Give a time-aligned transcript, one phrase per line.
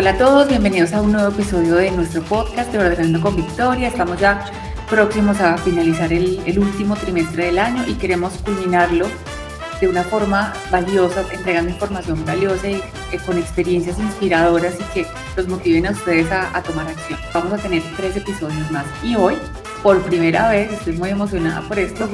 [0.00, 3.88] Hola a todos, bienvenidos a un nuevo episodio de nuestro podcast de Ordenando con Victoria.
[3.88, 4.46] Estamos ya
[4.88, 9.08] próximos a finalizar el, el, último trimestre del año y queremos culminarlo
[9.78, 12.76] de una forma valiosa, entregando información valiosa y
[13.12, 17.18] eh, con experiencias inspiradoras y que los motiven a ustedes a, a tomar acción.
[17.34, 19.36] Vamos a tener tres episodios más y hoy,
[19.82, 22.08] por primera vez, estoy muy emocionada por esto,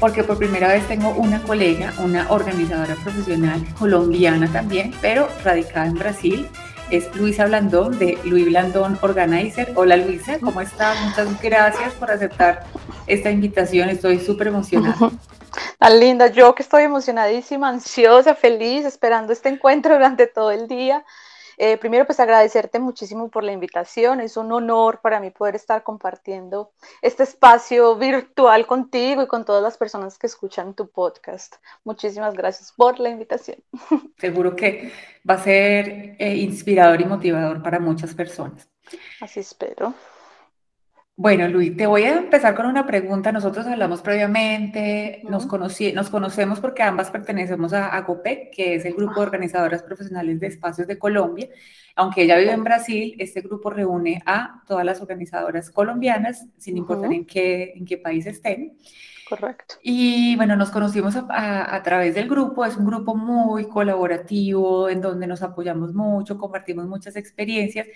[0.00, 5.94] porque por primera vez tengo una colega, una organizadora profesional colombiana también, pero radicada en
[5.96, 6.48] Brasil
[6.90, 9.72] es Luisa Blandón de Luis Blandón Organizer.
[9.76, 11.00] Hola Luisa, ¿cómo estás?
[11.04, 12.64] Muchas gracias por aceptar
[13.06, 15.10] esta invitación, estoy súper emocionada.
[15.78, 21.04] Tan linda, yo que estoy emocionadísima, ansiosa, feliz, esperando este encuentro durante todo el día.
[21.62, 24.22] Eh, primero, pues agradecerte muchísimo por la invitación.
[24.22, 26.72] Es un honor para mí poder estar compartiendo
[27.02, 31.56] este espacio virtual contigo y con todas las personas que escuchan tu podcast.
[31.84, 33.58] Muchísimas gracias por la invitación.
[34.16, 34.90] Seguro que
[35.28, 38.66] va a ser eh, inspirador y motivador para muchas personas.
[39.20, 39.92] Así espero.
[41.22, 43.30] Bueno, Luis, te voy a empezar con una pregunta.
[43.30, 48.94] Nosotros hablamos previamente, nos, conocí, nos conocemos porque ambas pertenecemos a AGOPEC, que es el
[48.94, 51.50] grupo de organizadoras profesionales de espacios de Colombia.
[51.94, 57.12] Aunque ella vive en Brasil, este grupo reúne a todas las organizadoras colombianas, sin importar
[57.12, 58.78] en, qué, en qué país estén.
[59.28, 59.74] Correcto.
[59.82, 62.64] Y bueno, nos conocimos a, a, a, través del grupo.
[62.64, 67.88] Es un grupo muy colaborativo, en donde nos apoyamos mucho, compartimos muchas experiencias.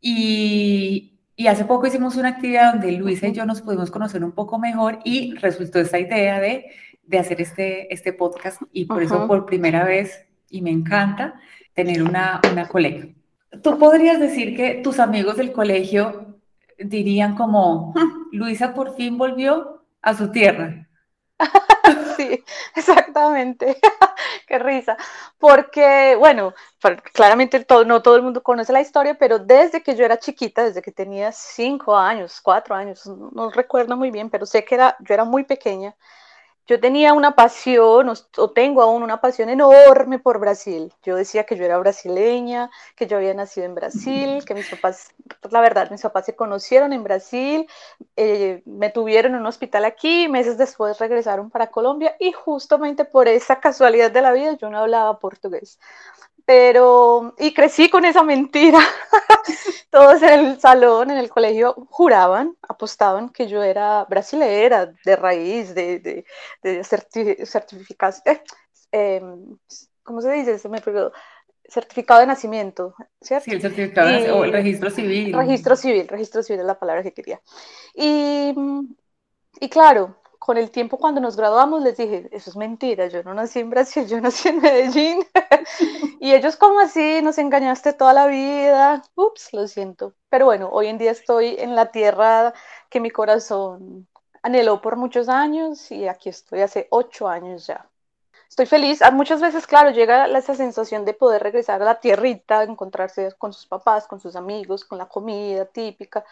[0.00, 4.32] Y, y hace poco hicimos una actividad donde Luisa y yo nos pudimos conocer un
[4.32, 6.66] poco mejor y resultó esta idea de,
[7.02, 9.04] de hacer este, este podcast y por uh -huh.
[9.04, 11.34] eso por primera vez, y me encanta,
[11.74, 13.08] tener una, una colega.
[13.62, 16.38] ¿Tú podrías decir que tus amigos del colegio
[16.78, 17.94] dirían como,
[18.32, 20.88] Luisa por fin volvió a su tierra?
[22.28, 22.44] sí,
[22.76, 23.78] exactamente.
[24.46, 24.96] Qué risa.
[25.38, 26.54] Porque, bueno,
[27.12, 30.64] claramente todo, no todo el mundo conoce la historia, pero desde que yo era chiquita,
[30.64, 34.96] desde que tenía cinco años, cuatro años, no recuerdo muy bien, pero sé que era,
[35.00, 35.94] yo era muy pequeña,
[36.66, 40.92] yo tenía una pasión, o tengo aún una pasión enorme por Brasil.
[41.02, 45.14] Yo decía que yo era brasileña, que yo había nacido en Brasil, que mis papás,
[45.50, 47.66] la verdad, mis papás se conocieron en Brasil,
[48.16, 53.28] eh, me tuvieron en un hospital aquí, meses después regresaron para Colombia y justamente por
[53.28, 55.78] esa casualidad de la vida yo no hablaba portugués
[56.44, 58.78] pero y crecí con esa mentira.
[59.90, 65.74] Todos en el salón, en el colegio, juraban, apostaban que yo era brasilera, de raíz,
[65.74, 66.24] de, de,
[66.62, 68.42] de certi certificación, eh,
[68.92, 69.22] eh,
[70.02, 70.58] ¿cómo se dice?
[70.58, 71.12] Se me olvidó.
[71.66, 73.46] Certificado de nacimiento, ¿cierto?
[73.46, 75.32] Sí, el certificado y, o el registro civil.
[75.32, 77.40] Registro civil, registro civil es la palabra que quería.
[77.94, 78.54] Y,
[79.60, 83.32] y claro, con el tiempo cuando nos graduamos les dije, eso es mentira, yo no
[83.32, 85.24] nací en Brasil, yo nací en Medellín.
[86.20, 89.02] y ellos como así, nos engañaste toda la vida.
[89.14, 90.12] Ups, lo siento.
[90.28, 92.52] Pero bueno, hoy en día estoy en la tierra
[92.90, 94.06] que mi corazón
[94.42, 97.88] anheló por muchos años y aquí estoy hace ocho años ya.
[98.50, 99.00] Estoy feliz.
[99.00, 103.54] Ah, muchas veces, claro, llega esa sensación de poder regresar a la tierrita, encontrarse con
[103.54, 106.22] sus papás, con sus amigos, con la comida típica,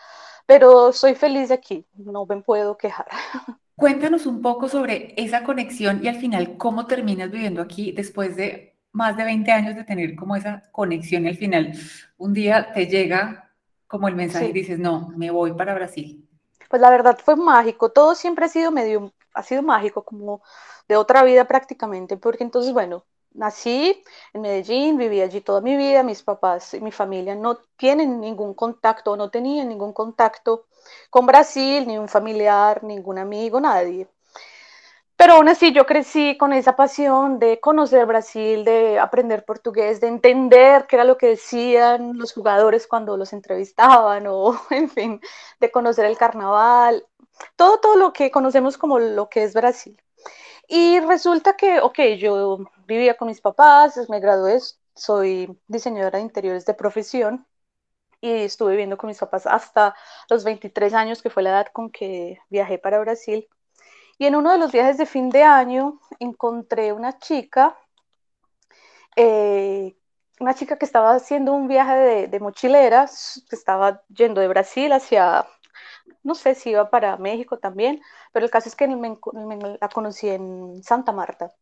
[0.44, 3.06] pero soy feliz aquí, no me puedo quejar.
[3.82, 8.76] Cuéntanos un poco sobre esa conexión y al final cómo terminas viviendo aquí después de
[8.92, 11.72] más de 20 años de tener como esa conexión y al final
[12.16, 13.50] un día te llega
[13.88, 14.50] como el mensaje sí.
[14.52, 16.24] y dices, no, me voy para Brasil.
[16.70, 20.42] Pues la verdad fue mágico, todo siempre ha sido medio, ha sido mágico, como
[20.86, 24.00] de otra vida prácticamente, porque entonces, bueno, nací
[24.32, 28.54] en Medellín, viví allí toda mi vida, mis papás y mi familia no tienen ningún
[28.54, 30.66] contacto, no tenían ningún contacto
[31.10, 34.08] con Brasil, ni un familiar, ningún amigo, nadie.
[35.16, 40.08] Pero aún así yo crecí con esa pasión de conocer Brasil, de aprender portugués, de
[40.08, 45.20] entender qué era lo que decían los jugadores cuando los entrevistaban, o en fin,
[45.60, 47.06] de conocer el carnaval,
[47.56, 49.96] todo, todo lo que conocemos como lo que es Brasil.
[50.68, 54.58] Y resulta que, ok, yo vivía con mis papás, me gradué,
[54.94, 57.46] soy diseñadora de interiores de profesión,
[58.22, 59.94] y estuve viviendo con mis papás hasta
[60.30, 63.48] los 23 años, que fue la edad con que viajé para Brasil.
[64.16, 67.76] Y en uno de los viajes de fin de año encontré una chica,
[69.16, 69.96] eh,
[70.38, 74.92] una chica que estaba haciendo un viaje de, de mochileras, que estaba yendo de Brasil
[74.92, 75.44] hacia,
[76.22, 78.00] no sé si iba para México también,
[78.32, 79.18] pero el caso es que me,
[79.80, 81.52] la conocí en Santa Marta.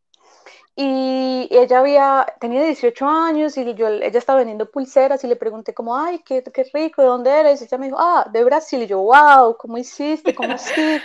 [0.76, 5.74] Y ella había, tenía 18 años y yo, ella estaba vendiendo pulseras y le pregunté
[5.74, 7.60] como, ay, qué, qué rico, ¿de dónde eres?
[7.60, 8.82] Y ella me dijo, ah, de Brasil.
[8.82, 10.34] Y yo, wow, ¿cómo hiciste?
[10.34, 11.00] ¿Cómo así?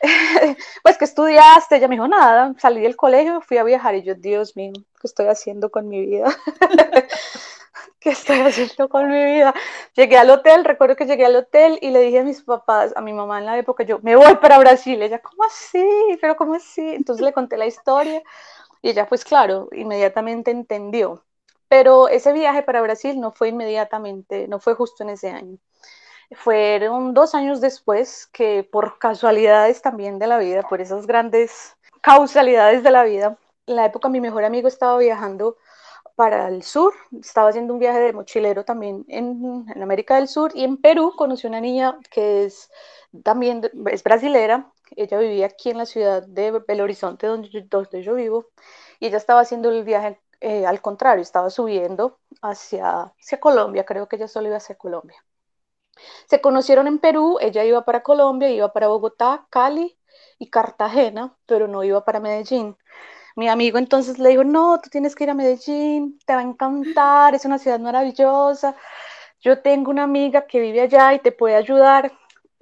[0.82, 4.14] pues que estudiaste, ella me dijo, nada, salí del colegio, fui a viajar y yo,
[4.14, 6.34] Dios mío, ¿qué estoy haciendo con mi vida?
[8.00, 9.54] ¿Qué estoy haciendo con mi vida?
[9.94, 13.00] Llegué al hotel, recuerdo que llegué al hotel y le dije a mis papás, a
[13.00, 15.00] mi mamá en la época, yo, me voy para Brasil.
[15.02, 15.82] Ella, ¿cómo así?
[16.20, 16.86] ¿Pero cómo así?
[16.86, 18.22] Entonces le conté la historia
[18.84, 21.24] y ella, pues claro, inmediatamente entendió.
[21.68, 25.56] Pero ese viaje para Brasil no fue inmediatamente, no fue justo en ese año.
[26.32, 32.82] Fueron dos años después que por casualidades también de la vida, por esas grandes causalidades
[32.82, 35.56] de la vida, en la época mi mejor amigo estaba viajando
[36.14, 40.52] para el sur, estaba haciendo un viaje de mochilero también en, en, América del Sur
[40.54, 42.70] y en Perú conoció una niña que es
[43.22, 48.46] también es brasilera, ella vivía aquí en la ciudad de Belo Horizonte donde yo, vivo
[49.00, 54.08] y ella estaba haciendo el viaje eh, al contrario, estaba subiendo hacia, hacia Colombia, creo
[54.08, 55.24] que ella solo iba hacia Colombia.
[56.26, 59.98] Se conocieron en Perú, ella iba para Colombia, iba para Bogotá, Cali
[60.38, 62.76] y Cartagena, pero no iba para Medellín.
[63.36, 66.44] Mi amigo entonces le dijo, no, tú tienes que ir a Medellín, te va a
[66.44, 68.76] encantar, es una ciudad maravillosa.
[69.40, 72.12] Yo tengo una amiga que vive allá y te puede ayudar.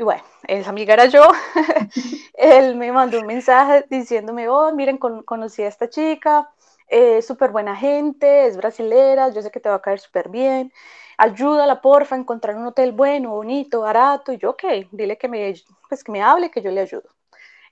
[0.03, 1.23] Y bueno, esa amiga era yo.
[2.35, 6.51] Él me mandó un mensaje diciéndome, oh, miren, conocí a esta chica,
[6.89, 10.73] es súper buena gente, es brasilera, yo sé que te va a caer súper bien
[11.19, 15.55] ayúdala porfa a encontrar un hotel bueno, bonito, barato, y yo, ok, dile que me,
[15.89, 17.09] pues, que me hable, que yo le ayudo.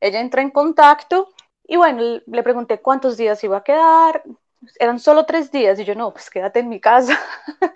[0.00, 1.30] Ella entra en contacto
[1.66, 4.22] y bueno, le pregunté cuántos días iba a quedar,
[4.78, 7.18] eran solo tres días y yo, no, pues quédate en mi casa.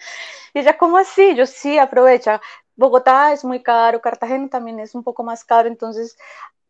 [0.54, 1.34] y ella, ¿cómo así?
[1.34, 2.40] Yo sí, aprovecha.
[2.76, 6.16] Bogotá es muy caro, Cartagena también es un poco más caro, entonces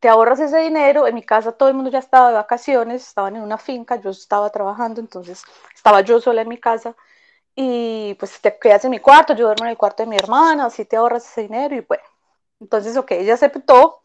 [0.01, 1.07] te ahorras ese dinero.
[1.07, 4.11] En mi casa todo el mundo ya estaba de vacaciones, estaban en una finca, yo
[4.11, 5.43] estaba trabajando, entonces
[5.75, 6.95] estaba yo sola en mi casa
[7.57, 10.67] y pues te quedas en mi cuarto, yo duermo en el cuarto de mi hermana,
[10.67, 12.05] así te ahorras ese dinero y bueno.
[12.61, 14.01] Entonces, ok, ella aceptó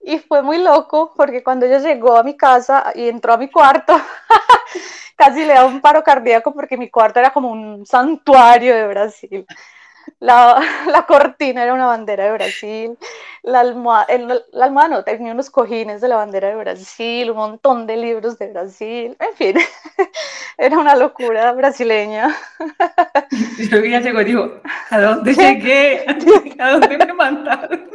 [0.00, 3.50] y fue muy loco porque cuando ella llegó a mi casa y entró a mi
[3.50, 3.94] cuarto,
[5.16, 9.46] casi le da un paro cardíaco porque mi cuarto era como un santuario de Brasil.
[10.20, 12.98] La, la, cortina era una bandera de Brasil,
[13.42, 14.06] la almohada,
[14.52, 18.38] la almohada no, tenía unos cojines de la bandera de Brasil, un montón de libros
[18.38, 19.56] de Brasil, en fin,
[20.58, 22.36] era una locura brasileña.
[23.58, 24.36] Yo ya llegó y
[24.90, 26.04] ¿a dónde llegué?
[26.58, 27.90] ¿A dónde me mandaron?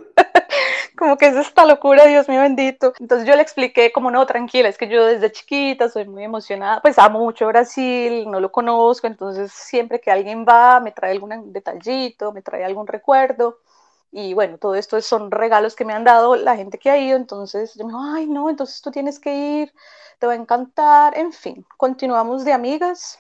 [0.98, 2.94] como que es esta locura, Dios mío bendito.
[3.00, 6.82] Entonces yo le expliqué como no, tranquila, es que yo desde chiquita soy muy emocionada,
[6.82, 11.52] pues amo mucho Brasil, no lo conozco, entonces siempre que alguien va me trae algún
[11.54, 13.60] detallito, me trae algún recuerdo.
[14.12, 17.18] Y bueno, todo esto son regalos que me han dado la gente que ha ido,
[17.18, 19.74] entonces yo me dijo, ay no, entonces tú tienes que ir,
[20.20, 23.20] te va a encantar, en fin, continuamos de amigas.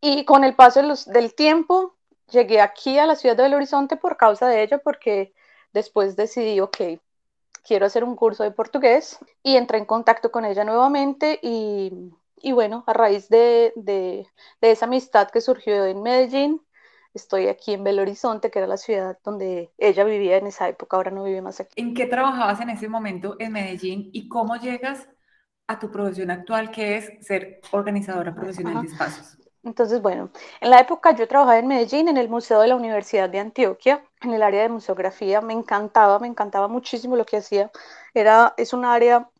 [0.00, 1.94] Y con el paso del tiempo,
[2.28, 5.32] llegué aquí a la ciudad de Belo Horizonte por causa de ella, porque
[5.72, 6.76] Después decidí, ok,
[7.64, 12.52] quiero hacer un curso de portugués y entré en contacto con ella nuevamente y, y
[12.52, 14.26] bueno, a raíz de, de,
[14.60, 16.60] de, esa amistad que surgió en Medellín,
[17.14, 20.96] estoy aquí en Belo Horizonte, que era la ciudad donde ella vivía en esa época,
[20.96, 21.80] ahora no vive más aquí.
[21.80, 25.08] ¿En qué trabajabas en ese momento en Medellín y cómo llegas
[25.66, 29.41] a tu profesión actual, que es ser organizadora profesional de espacios?
[29.64, 33.30] Entonces, bueno, en la época yo trabajaba en Medellín, en el Museo de la Universidad
[33.30, 35.40] de Antioquia, en el área de museografía.
[35.40, 37.70] Me encantaba, me encantaba muchísimo lo que hacía.
[38.14, 39.30] Era, es un área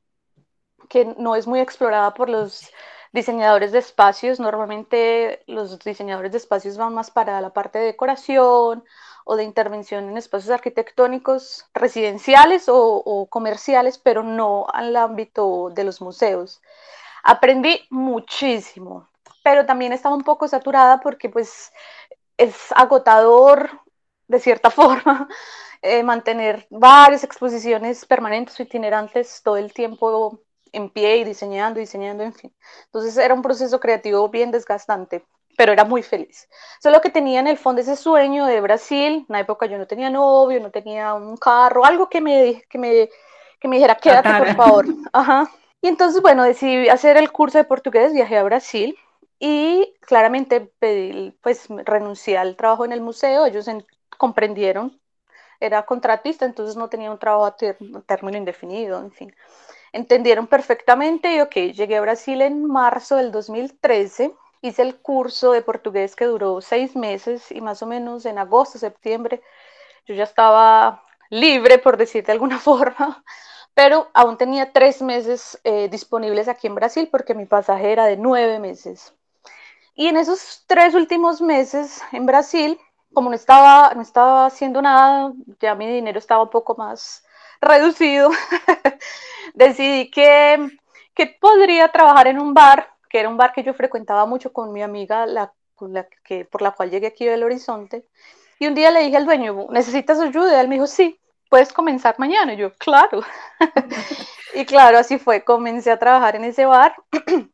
[0.88, 2.70] que no es muy explorada por los
[3.12, 4.40] diseñadores de espacios.
[4.40, 8.84] Normalmente los diseñadores de espacios van más para la parte de decoración
[9.24, 15.84] o de intervención en espacios arquitectónicos residenciales o, o comerciales, pero no al ámbito de
[15.84, 16.60] los museos.
[17.24, 19.08] Aprendí muchísimo,
[19.42, 21.72] pero también estaba un poco saturada porque pues
[22.36, 23.70] es agotador
[24.28, 25.28] de cierta forma
[25.82, 30.40] eh, mantener varias exposiciones permanentes o itinerantes todo el tiempo
[30.72, 32.54] en pie y diseñando, diseñando, en fin.
[32.86, 35.24] Entonces era un proceso creativo bien desgastante,
[35.56, 36.48] pero era muy feliz.
[36.80, 39.86] Solo que tenía en el fondo ese sueño de Brasil, en una época yo no
[39.86, 43.10] tenía novio, no tenía un carro, algo que me, que me,
[43.60, 44.86] que me dijera, quédate por favor.
[45.12, 45.50] Ajá.
[45.82, 48.96] Y entonces, bueno, decidí hacer el curso de portugués, viajé a Brasil
[49.44, 53.66] y claramente pedí, pues renuncié al trabajo en el museo, ellos
[54.16, 55.00] comprendieron,
[55.60, 57.56] era contratista, entonces no tenía un trabajo a
[58.06, 59.34] término indefinido, en fin.
[59.92, 65.62] Entendieron perfectamente y ok, llegué a Brasil en marzo del 2013, hice el curso de
[65.62, 69.42] portugués que duró seis meses y más o menos en agosto, septiembre,
[70.06, 73.24] yo ya estaba libre, por decir de alguna forma,
[73.74, 78.16] pero aún tenía tres meses eh, disponibles aquí en Brasil porque mi pasaje era de
[78.18, 79.14] nueve meses.
[80.02, 82.76] Y en esos tres últimos meses en Brasil,
[83.14, 87.24] como no estaba, no estaba haciendo nada, ya mi dinero estaba un poco más
[87.60, 88.28] reducido,
[89.54, 90.76] decidí que,
[91.14, 94.72] que podría trabajar en un bar, que era un bar que yo frecuentaba mucho con
[94.72, 95.52] mi amiga, la,
[96.24, 98.04] que, por la cual llegué aquí del Horizonte.
[98.58, 100.56] Y un día le dije al dueño, ¿necesitas ayuda?
[100.56, 102.54] Y él me dijo, sí, puedes comenzar mañana.
[102.54, 103.20] Y yo, claro.
[104.56, 105.44] y claro, así fue.
[105.44, 106.96] Comencé a trabajar en ese bar.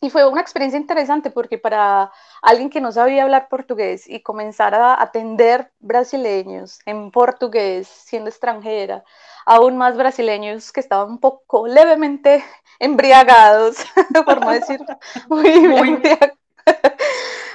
[0.00, 2.12] y fue una experiencia interesante porque para
[2.42, 9.02] alguien que no sabía hablar portugués y comenzar a atender brasileños en portugués, siendo extranjera,
[9.44, 12.44] aún más brasileños que estaban un poco levemente
[12.78, 13.76] embriagados,
[14.24, 14.80] por no decir
[15.28, 16.02] muy, muy,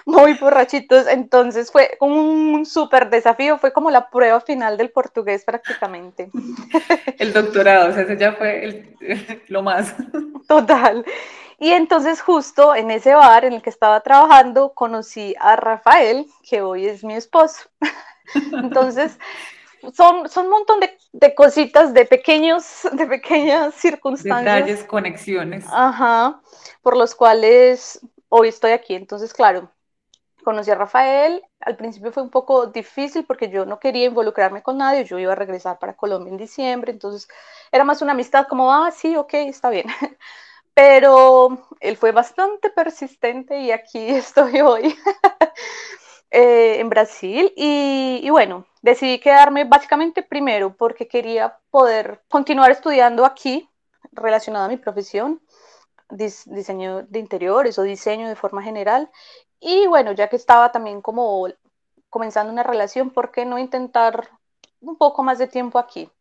[0.06, 1.08] muy borrachitos.
[1.08, 6.30] Entonces fue un súper desafío, fue como la prueba final del portugués prácticamente.
[7.20, 8.98] El doctorado, o sea, ese ya fue
[9.48, 9.96] lo más.
[10.48, 11.06] Total.
[11.64, 16.62] Y entonces justo en ese bar en el que estaba trabajando conocí a Rafael, que
[16.62, 17.70] hoy es mi esposo.
[18.52, 19.18] Entonces,
[19.94, 24.56] son, son un montón de, de, cositas, de pequeños, de pequeñas circunstancias.
[24.56, 25.66] Detalles, conexiones.
[25.72, 26.42] Ajá,
[26.82, 28.96] por los cuales hoy estoy aquí.
[28.96, 29.72] Entonces, claro,
[30.44, 34.80] conocí a Rafael, al principio fue un poco difícil porque yo no quería involucrarme con
[34.80, 37.30] nadie, yo iba a regresar para Colombia en diciembre, entonces
[37.72, 39.86] era más una amistad como, ah, sí, ok, está bien.
[40.74, 44.96] Pero él fue bastante persistente y aquí estoy hoy
[46.32, 53.70] eh, en Brasil y, bueno, decidí quedarme básicamente primero porque quería poder continuar estudiando aquí
[54.12, 55.42] relacionado a mi profesión
[56.10, 59.10] diseño de interiores o diseño de forma general
[59.60, 61.48] y bueno, ya que estaba también como
[62.10, 64.30] comenzando una relación, ¿por qué no intentar
[64.82, 66.12] un poco más de tiempo aquí?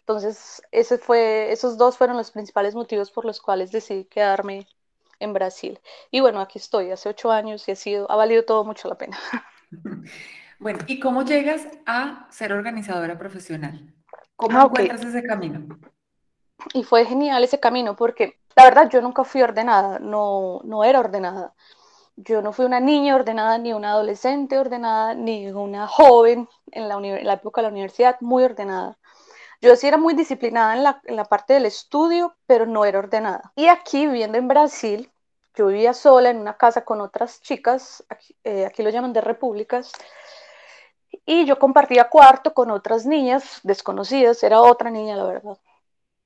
[0.00, 4.66] Entonces, ese fue, esos dos fueron los principales motivos por los cuales decidí quedarme
[5.20, 5.80] en Brasil.
[6.10, 8.98] Y bueno, aquí estoy, hace ocho años y ha, sido, ha valido todo mucho la
[8.98, 9.18] pena.
[10.58, 13.92] Bueno, ¿y cómo llegas a ser organizadora profesional?
[14.36, 15.78] ¿Cómo ah, encuentras ese camino?
[16.72, 21.00] Y fue genial ese camino porque la verdad yo nunca fui ordenada, no, no era
[21.00, 21.54] ordenada
[22.16, 26.98] yo no fui una niña ordenada, ni una adolescente ordenada, ni una joven en la,
[26.98, 28.98] la época de la universidad muy ordenada.
[29.60, 32.98] Yo sí era muy disciplinada en la, en la, parte del estudio, pero no era
[32.98, 33.52] ordenada.
[33.56, 35.10] Y aquí, viviendo en Brasil,
[35.54, 39.92] yo vivía sola en una casa con otras chicas, aquí, eh, lo llaman de repúblicas,
[41.24, 45.58] y yo compartía cuarto con otras niñas desconocidas, era otra niña, la verdad.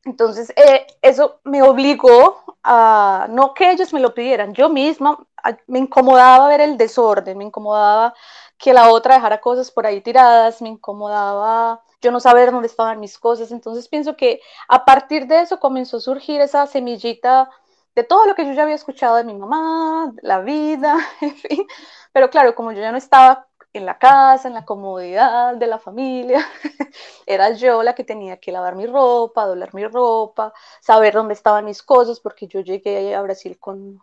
[0.05, 5.19] Entonces, eh, eso me obligó a, no que ellos me lo pidieran, yo misma
[5.67, 8.15] me incomodaba ver el desorden, me incomodaba
[8.61, 13.01] que la otra dejara cosas por ahí tiradas, me incomodaba yo no saber dónde estaban
[13.01, 13.51] mis cosas.
[13.53, 17.51] Entonces, pienso que a partir de eso comenzó a surgir esa semillita
[17.95, 21.67] de todo lo que yo ya había escuchado de mi mamá, la vida, en fin.
[22.13, 25.79] Pero claro, como yo ya no estaba en la casa, en la comodidad de la
[25.79, 26.47] familia.
[27.27, 31.65] Era yo la que tenía que lavar mi ropa, doblar mi ropa, saber dónde estaban
[31.65, 34.03] mis cosas, porque yo llegué a Brasil con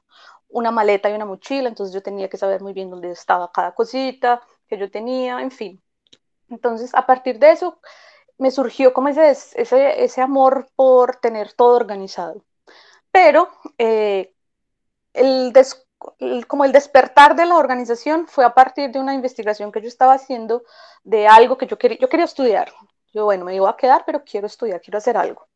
[0.49, 3.73] una maleta y una mochila, entonces yo tenía que saber muy bien dónde estaba cada
[3.73, 5.81] cosita que yo tenía, en fin.
[6.49, 7.79] Entonces, a partir de eso,
[8.37, 12.43] me surgió como ese, ese, ese amor por tener todo organizado.
[13.11, 14.33] Pero eh,
[15.13, 15.87] el, des,
[16.47, 20.13] como el despertar de la organización fue a partir de una investigación que yo estaba
[20.13, 20.63] haciendo
[21.03, 22.71] de algo que yo quería, yo quería estudiar.
[23.13, 25.47] Yo, bueno, me iba a quedar, pero quiero estudiar, quiero hacer algo.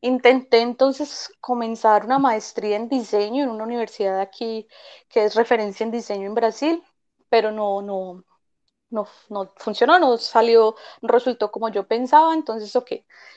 [0.00, 4.68] Intenté entonces comenzar una maestría en diseño en una universidad aquí
[5.08, 6.82] que es referencia en diseño en Brasil,
[7.28, 8.24] pero no, no,
[8.90, 12.92] no, no funcionó, no salió, no resultó como yo pensaba, entonces, ok,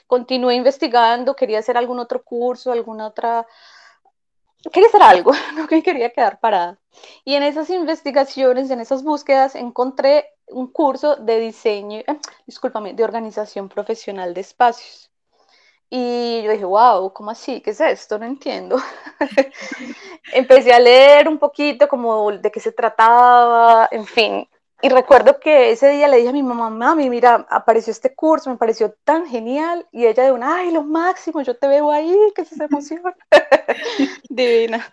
[0.07, 3.47] continué investigando, quería hacer algún otro curso, alguna otra
[4.71, 6.79] quería hacer algo, no que quería quedar parada.
[7.25, 13.03] Y en esas investigaciones, en esas búsquedas, encontré un curso de diseño, eh, discúlpame, de
[13.03, 15.10] organización profesional de espacios.
[15.91, 17.61] Y yo dije, wow, ¿cómo así?
[17.61, 18.17] ¿Qué es esto?
[18.17, 18.77] No entiendo.
[20.33, 24.47] Empecé a leer un poquito como de qué se trataba, en fin,
[24.83, 28.49] y recuerdo que ese día le dije a mi mamá, mami, mira, apareció este curso,
[28.49, 29.87] me pareció tan genial.
[29.91, 33.15] Y ella de una, ay, lo máximo, yo te veo ahí, que se emociona.
[34.29, 34.89] Divina.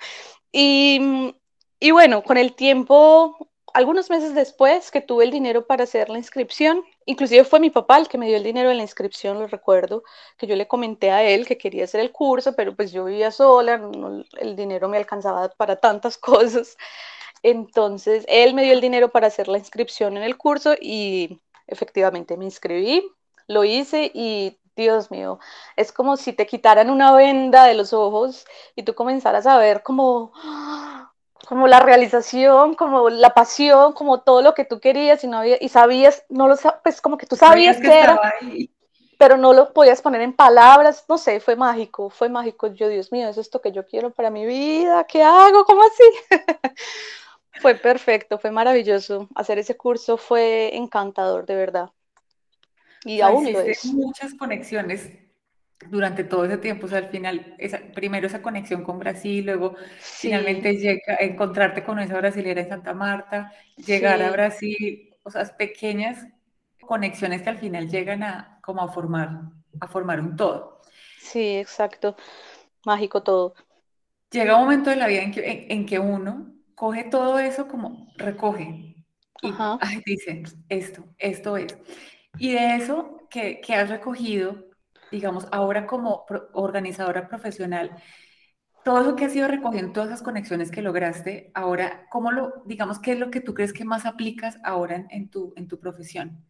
[0.53, 1.35] Y,
[1.81, 6.19] y bueno, con el tiempo, algunos meses después que tuve el dinero para hacer la
[6.19, 9.47] inscripción, inclusive fue mi papá el que me dio el dinero de la inscripción, lo
[9.47, 10.03] recuerdo,
[10.37, 13.31] que yo le comenté a él que quería hacer el curso, pero pues yo vivía
[13.31, 13.81] sola,
[14.41, 16.77] el dinero me alcanzaba para tantas cosas.
[17.43, 22.37] Entonces, él me dio el dinero para hacer la inscripción en el curso y efectivamente
[22.37, 23.05] me inscribí,
[23.47, 25.39] lo hice y Dios mío,
[25.77, 28.47] es como si te quitaran una venda de los ojos
[28.77, 30.33] y tú comenzaras a ver como,
[31.47, 35.57] como la realización, como la pasión, como todo lo que tú querías y no había,
[35.61, 38.21] y sabías, no lo pues como que tú sabías que, era,
[39.19, 42.69] pero no lo podías poner en palabras, no sé, fue mágico, fue mágico.
[42.69, 45.65] Yo, Dios mío, es esto que yo quiero para mi vida, ¿qué hago?
[45.65, 46.05] ¿Cómo así?
[47.61, 49.29] fue perfecto, fue maravilloso.
[49.35, 51.91] Hacer ese curso fue encantador, de verdad.
[53.05, 53.85] Y aún lo es.
[53.87, 55.28] muchas conexiones
[55.87, 59.77] durante todo ese tiempo, o sea, al final, esa, primero esa conexión con Brasil, luego
[60.01, 66.27] finalmente llega, encontrarte con esa brasilera en Santa Marta, llegar a Brasil, o sea, pequeñas
[66.81, 69.31] conexiones que al final llegan a como a formar,
[69.81, 70.81] a formar un todo.
[71.21, 72.17] Sí, exacto,
[72.85, 73.55] mágico todo.
[74.31, 78.13] Llega un momento de la vida en que, en, que uno coge todo eso como
[78.17, 78.95] recoge
[79.43, 79.53] y
[80.05, 81.79] dice, esto, esto es.
[82.39, 84.68] Y de eso que, que has recogido,
[85.11, 87.97] digamos, ahora como organizadora profesional,
[88.85, 92.99] todo eso que has ido recogiendo, todas esas conexiones que lograste, ahora, ¿cómo lo, digamos,
[92.99, 96.45] qué es lo que tú crees que más aplicas ahora en, tu, en tu profesión?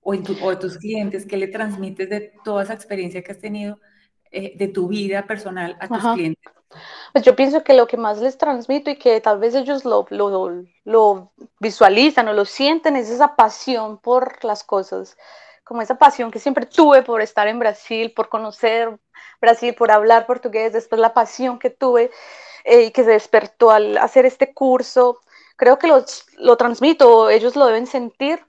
[0.00, 3.38] O, en tu, o tus clientes, ¿qué le transmites de toda esa experiencia que has
[3.38, 3.78] tenido
[4.30, 6.52] eh, de tu vida personal a tus clientes?
[7.12, 10.06] Pues yo pienso que lo que más les transmito y que tal vez ellos lo,
[10.10, 15.16] lo, lo, visualizan o lo sienten es esa pasión por las cosas,
[15.64, 18.98] como esa pasión que siempre tuve por estar en Brasil, por conocer
[19.40, 22.10] Brasil, por hablar portugués, después la pasión que tuve
[22.64, 25.20] eh, y que se despertó al hacer este curso.
[25.56, 28.44] Creo que los, lo transmito, ellos lo deben sentir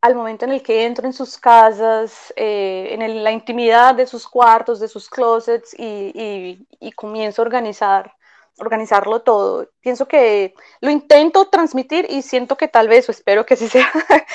[0.00, 4.26] al momento en el que entro en sus casas, eh, en la intimidad de sus
[4.26, 8.14] cuartos, de sus closets y, comienzo a organizar,
[8.58, 9.68] organizarlo todo.
[9.80, 13.90] Pienso que lo intento transmitir y siento que tal vez, o espero que sí sea,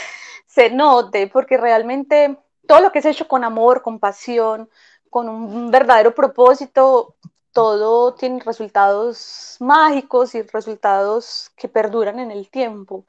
[0.55, 4.69] se note, porque realmente todo lo que es hecho con amor, con pasión,
[5.09, 7.15] con un verdadero propósito,
[7.51, 13.05] todo tiene resultados mágicos y resultados que perduran en el tiempo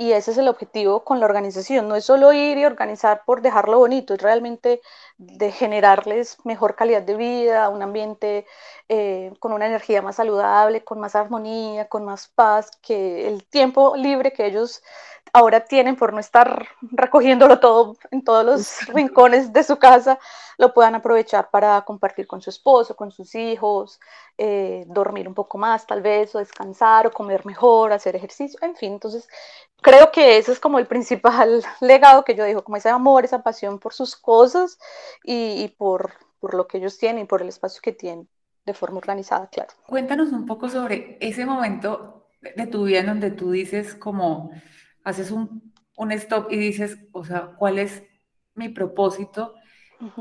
[0.00, 1.86] y ese es el objetivo con la organización.
[1.86, 4.80] No es solo ir y organizar por dejarlo bonito, es realmente
[5.18, 8.46] de generarles mejor calidad de vida, un ambiente
[8.88, 13.94] eh, con una energía más saludable, con más armonía, con más paz, que el tiempo
[13.94, 14.82] libre que ellos
[15.34, 20.18] ahora tienen por no estar recogiéndolo todo en todos los rincones de su casa,
[20.56, 24.00] lo puedan aprovechar para compartir con su esposo, con sus hijos,
[24.42, 28.74] eh, dormir un poco más tal vez, o descansar, o comer mejor, hacer ejercicio, en
[28.74, 28.94] fin.
[28.94, 29.28] Entonces,
[29.82, 33.42] creo que ese es como el principal legado que yo digo, como ese amor, esa
[33.42, 34.78] pasión por sus cosas
[35.24, 38.30] y, por, por lo que ellos tienen, por el espacio que tienen,
[38.64, 39.74] de forma organizada, claro.
[39.86, 44.52] Cuéntanos un poco sobre ese momento de tu vida en donde tú dices como
[45.04, 48.04] haces un, un stop y dices, o sea, ¿cuál es
[48.54, 49.54] mi propósito?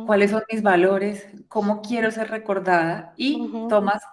[0.05, 1.27] ¿Cuáles son mis valores?
[1.47, 3.13] ¿Cómo quiero ser recordada?
[3.15, 4.03] Y tomas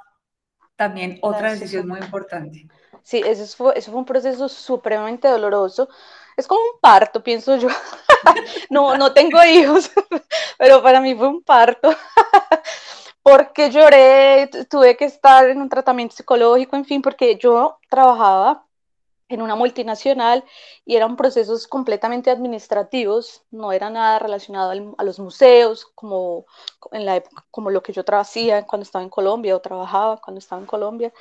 [0.77, 2.69] también otra decisión muy importante.
[3.03, 5.89] Sí, eso fue, eso fue un proceso supremamente doloroso.
[6.37, 7.69] Es como un parto, pienso yo.
[8.71, 9.91] no, no tengo hijos,
[10.59, 11.91] pero para mí fue un parto.
[13.23, 18.66] porque lloré, tuve que estar en un tratamiento psicológico, en fin, porque yo trabajaba
[19.29, 20.45] en una multinacional
[20.85, 26.47] y eran procesos completamente administrativos, no era nada relacionado a los museos, como,
[26.93, 30.61] en la como lo que yo hacía cuando estaba en Colombia o trabajaba cuando estaba
[30.61, 31.13] en Colombia.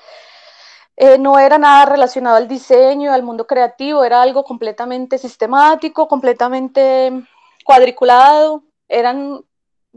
[0.97, 7.11] Eh, no era nada relacionado al diseño, al mundo creativo, era algo completamente sistemático, completamente
[7.65, 9.43] cuadriculado, eran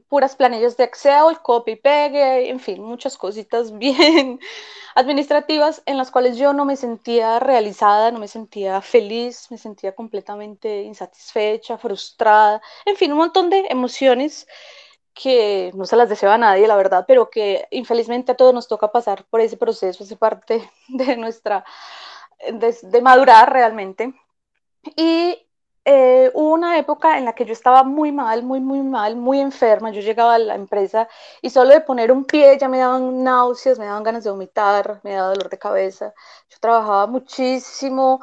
[0.08, 4.40] puras planillas de Excel, copy pegue, en fin, muchas cositas bien
[4.94, 9.94] administrativas en las cuales yo no me sentía realizada, no me sentía feliz, me sentía
[9.94, 14.46] completamente insatisfecha, frustrada, en fin, un montón de emociones
[15.14, 18.68] que no se las deseo a nadie, la verdad, pero que infelizmente a todos nos
[18.68, 21.64] toca pasar por ese proceso, esa parte de nuestra,
[22.52, 24.14] de, de madurar realmente.
[24.96, 25.47] Y
[25.90, 29.40] eh, hubo una época en la que yo estaba muy mal, muy, muy mal, muy
[29.40, 29.90] enferma.
[29.90, 31.08] Yo llegaba a la empresa
[31.40, 35.00] y solo de poner un pie ya me daban náuseas, me daban ganas de vomitar,
[35.02, 36.12] me daba dolor de cabeza.
[36.50, 38.20] Yo trabajaba muchísimo,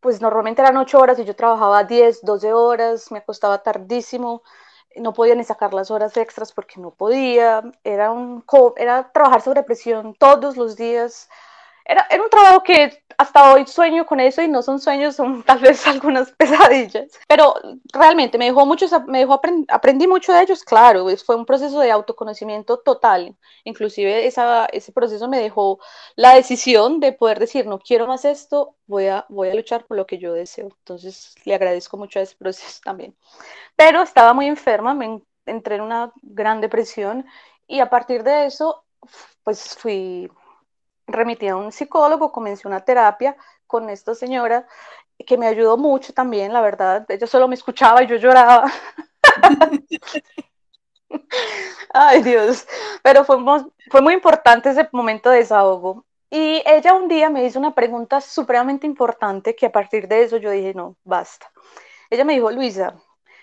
[0.00, 4.42] pues normalmente eran ocho horas y yo trabajaba 10, 12 horas, me acostaba tardísimo,
[4.96, 7.62] no podía ni sacar las horas extras porque no podía.
[7.84, 8.44] Era, un,
[8.76, 11.28] era trabajar sobre presión todos los días
[11.90, 15.42] era, era un trabajo que hasta hoy sueño con eso y no son sueños, son
[15.44, 17.10] tal vez algunas pesadillas.
[17.28, 17.54] Pero
[17.92, 21.90] realmente me dejó mucho, me dejó aprendí mucho de ellos, claro, fue un proceso de
[21.90, 23.36] autoconocimiento total.
[23.64, 25.80] Inclusive esa, ese proceso me dejó
[26.16, 29.96] la decisión de poder decir, no quiero más esto, voy a, voy a luchar por
[29.96, 30.68] lo que yo deseo.
[30.78, 33.16] Entonces le agradezco mucho a ese proceso también.
[33.76, 37.26] Pero estaba muy enferma, me entré en una gran depresión
[37.66, 38.84] y a partir de eso,
[39.44, 40.30] pues fui
[41.12, 44.66] remití a un psicólogo, comencé una terapia con esta señora
[45.26, 47.04] que me ayudó mucho también, la verdad.
[47.08, 48.70] Ella solo me escuchaba y yo lloraba.
[51.92, 52.66] Ay, Dios.
[53.02, 53.36] Pero fue,
[53.90, 56.04] fue muy importante ese momento de desahogo.
[56.30, 60.36] Y ella un día me hizo una pregunta supremamente importante que a partir de eso
[60.36, 61.50] yo dije, no, basta.
[62.08, 62.94] Ella me dijo, Luisa,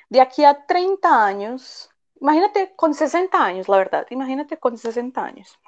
[0.10, 1.90] de aquí a 30 años,
[2.22, 5.60] imagínate con 60 años, la verdad, imagínate con 60 años.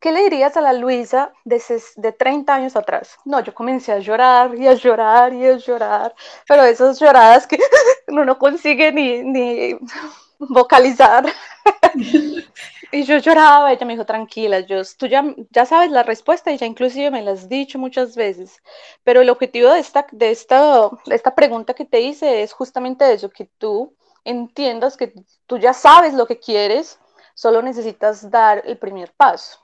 [0.00, 1.62] ¿Qué le dirías a la Luisa de,
[1.96, 3.16] de 30 años atrás?
[3.24, 6.14] No, yo comencé a llorar y a llorar y a llorar,
[6.46, 7.58] pero esas lloradas que
[8.08, 9.76] uno no consigue ni, ni
[10.38, 11.24] vocalizar.
[12.92, 16.58] y yo lloraba, ella me dijo, tranquila, yo, tú ya, ya sabes la respuesta y
[16.58, 18.62] ya inclusive me la has dicho muchas veces,
[19.04, 23.12] pero el objetivo de esta, de, esta, de esta pregunta que te hice es justamente
[23.12, 25.14] eso, que tú entiendas que
[25.46, 26.98] tú ya sabes lo que quieres,
[27.34, 29.58] solo necesitas dar el primer paso.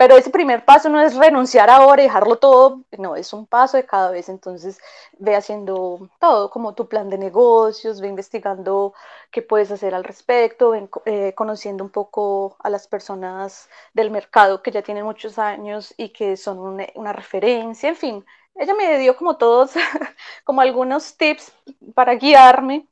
[0.00, 3.76] Pero ese primer paso no es renunciar ahora y dejarlo todo, no, es un paso
[3.76, 4.30] de cada vez.
[4.30, 4.78] Entonces,
[5.18, 8.94] ve haciendo todo, como tu plan de negocios, ve investigando
[9.30, 14.62] qué puedes hacer al respecto, ve eh, conociendo un poco a las personas del mercado
[14.62, 18.26] que ya tienen muchos años y que son una, una referencia, en fin.
[18.54, 19.72] Ella me dio como todos,
[20.44, 21.52] como algunos tips
[21.94, 22.86] para guiarme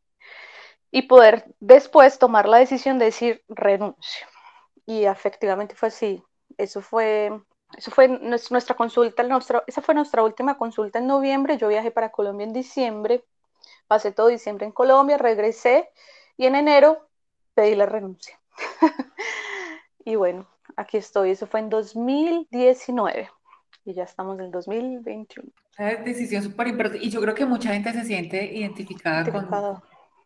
[0.91, 4.27] y poder después tomar la decisión de decir renuncio.
[4.87, 6.23] Y efectivamente fue así
[6.59, 7.33] eso fue,
[7.77, 11.57] eso fue nuestra consulta, nuestra, esa fue nuestra última consulta en noviembre.
[11.57, 13.25] Yo viajé para Colombia en diciembre,
[13.87, 15.89] pasé todo diciembre en Colombia, regresé
[16.37, 17.09] y en enero
[17.55, 18.39] pedí la renuncia.
[20.05, 21.31] y bueno, aquí estoy.
[21.31, 23.31] Eso fue en 2019
[23.85, 25.49] y ya estamos en 2021.
[25.79, 29.49] Es decisión súper importante y yo creo que mucha gente se siente identificada, con,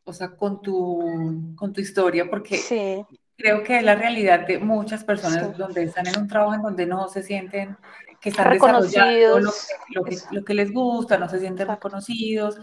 [0.04, 3.04] o sea, con, tu, con tu historia porque sí
[3.36, 6.86] creo que es la realidad de muchas personas donde están en un trabajo en donde
[6.86, 7.76] no se sienten
[8.20, 12.60] que están desarrollando lo que, lo que, les gusta, no se sienten reconocidos,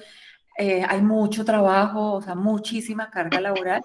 [0.57, 3.81] eh, hay mucho trabajo, o sea, muchísima carga laboral.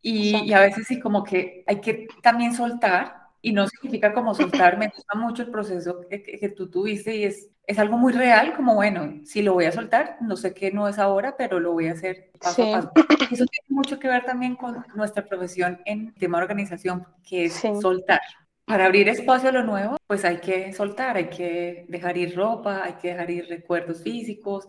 [0.00, 4.34] Y, y, a veces sí como que hay que también soltar y no significa como
[4.34, 8.14] soltar, me gusta mucho el proceso que, que, tú tuviste y es, es algo muy
[8.14, 11.60] real, como bueno, si lo voy a soltar, no sé qué no es ahora, pero
[11.60, 12.92] lo voy a hacer paso a paso.
[13.30, 17.62] Eso tiene mucho que ver también con nuestra profesión en tema de organización, que es
[17.82, 18.22] soltar.
[18.64, 22.82] Para abrir espacio a lo nuevo, pues hay que soltar, hay que dejar ir ropa,
[22.82, 24.66] hay que dejar ir recuerdos físicos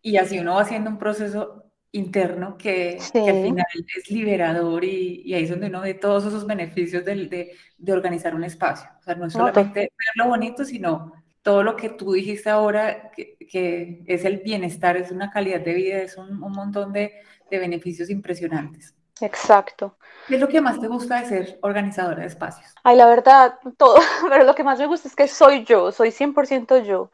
[0.00, 1.65] y así uno va haciendo un proceso
[1.96, 7.04] interno que, al final es liberador y, ahí es donde uno ve todos esos beneficios
[7.04, 8.88] de, de, organizar un espacio.
[9.00, 13.10] O sea, no es solamente ver lo bonito, sino todo lo que tú dijiste ahora,
[13.12, 17.12] que, que es el bienestar, es una calidad de vida, es un, un montón de,
[17.50, 18.94] de, beneficios impresionantes.
[19.20, 19.96] Exacto.
[20.28, 22.74] ¿Qué es lo que más te gusta de ser organizadora de espacios?
[22.82, 23.96] Ay, la verdad, todo,
[24.28, 27.10] pero lo que más me gusta es que soy yo, soy 100% yo.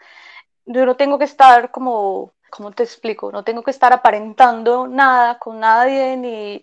[0.65, 3.33] Yo no tengo que estar como ¿cómo te explico?
[3.33, 6.63] No tengo que estar aparentando nada con nadie ni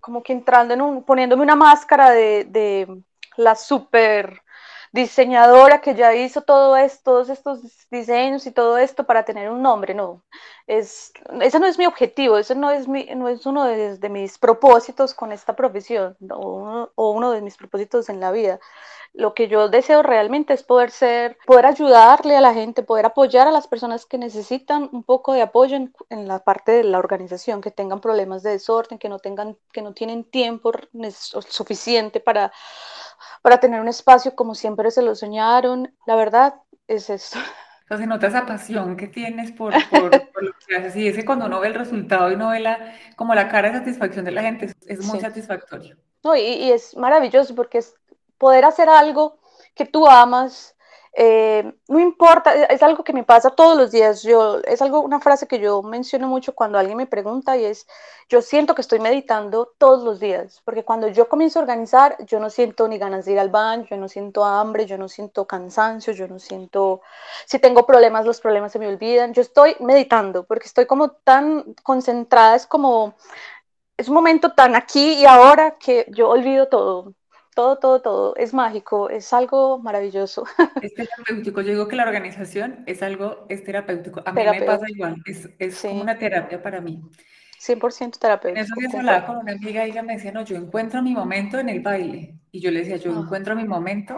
[0.00, 3.02] como que entrando en un, poniéndome una máscara de, de
[3.36, 4.42] la super
[4.92, 9.62] diseñadora que ya hizo todo esto, todos estos diseños y todo esto para tener un
[9.62, 10.22] nombre, no.
[10.66, 14.08] Es, ese no es mi objetivo, ese no es, mi, no es uno de, de
[14.08, 18.60] mis propósitos con esta profesión o uno de mis propósitos en la vida
[19.14, 23.46] lo que yo deseo realmente es poder ser, poder ayudarle a la gente, poder apoyar
[23.46, 27.60] a las personas que necesitan un poco de apoyo en, la parte de la organización,
[27.60, 30.72] que tengan problemas de desorden, que no tengan, que no tienen tiempo
[31.48, 32.52] suficiente para,
[33.42, 35.94] para tener un espacio como siempre se lo soñaron.
[36.06, 36.54] La verdad
[36.88, 37.38] es eso.
[37.82, 41.60] Entonces nota esa pasión que tienes por, por, lo que haces y ese cuando uno
[41.60, 44.72] ve el resultado y uno ve la, como la cara de satisfacción de la gente,
[44.86, 45.96] es, muy satisfactorio.
[46.24, 47.94] No, y, y, es maravilloso porque es
[48.38, 49.38] poder hacer algo
[49.74, 50.74] que tú amas,
[51.14, 54.22] eh, no importa, es algo que me pasa todos los días.
[54.22, 57.86] Yo, es algo, una frase que yo menciono mucho cuando alguien me pregunta y es,
[58.28, 62.40] yo siento que estoy meditando todos los días, porque cuando yo comienzo a organizar, yo
[62.40, 65.46] no siento ni ganas de ir al baño, yo no siento hambre, yo no siento
[65.46, 67.02] cansancio, yo no siento,
[67.46, 69.34] si tengo problemas, los problemas se me olvidan.
[69.34, 73.14] Yo estoy meditando porque estoy como tan concentrada, es como,
[73.96, 77.14] es un momento tan aquí y ahora que yo olvido todo
[77.54, 78.36] todo, todo, todo.
[78.36, 80.44] Es mágico, es algo maravilloso.
[80.82, 81.60] Es terapéutico.
[81.60, 84.22] Yo digo que la organización es algo, es terapéutico.
[84.24, 87.02] A mí me pasa igual, es, es como una terapia para mí.
[87.60, 88.58] 100% terapéutico.
[88.58, 91.14] En eso que hablaba con una amiga y ella me decía, no, yo encuentro mi
[91.14, 92.34] momento en el baile.
[92.50, 93.20] Y yo le decía, yo ah.
[93.20, 94.16] encuentro mi momento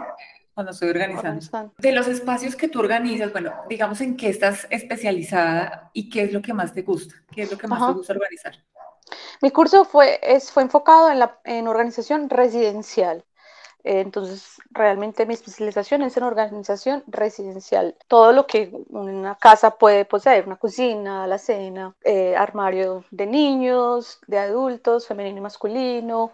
[0.55, 1.73] cuando estoy organizando.
[1.77, 6.33] De los espacios que tú organizas, bueno, digamos en qué estás especializada y qué es
[6.33, 8.55] lo que más te gusta, qué es lo que más te gusta organizar.
[9.41, 13.25] Mi curso fue, es, fue enfocado en, la, en organización residencial.
[13.83, 17.95] Entonces, realmente mi especialización es en organización residencial.
[18.07, 24.19] Todo lo que una casa puede poseer, una cocina, la cena, eh, armario de niños,
[24.25, 26.31] de adultos, femenino y masculino,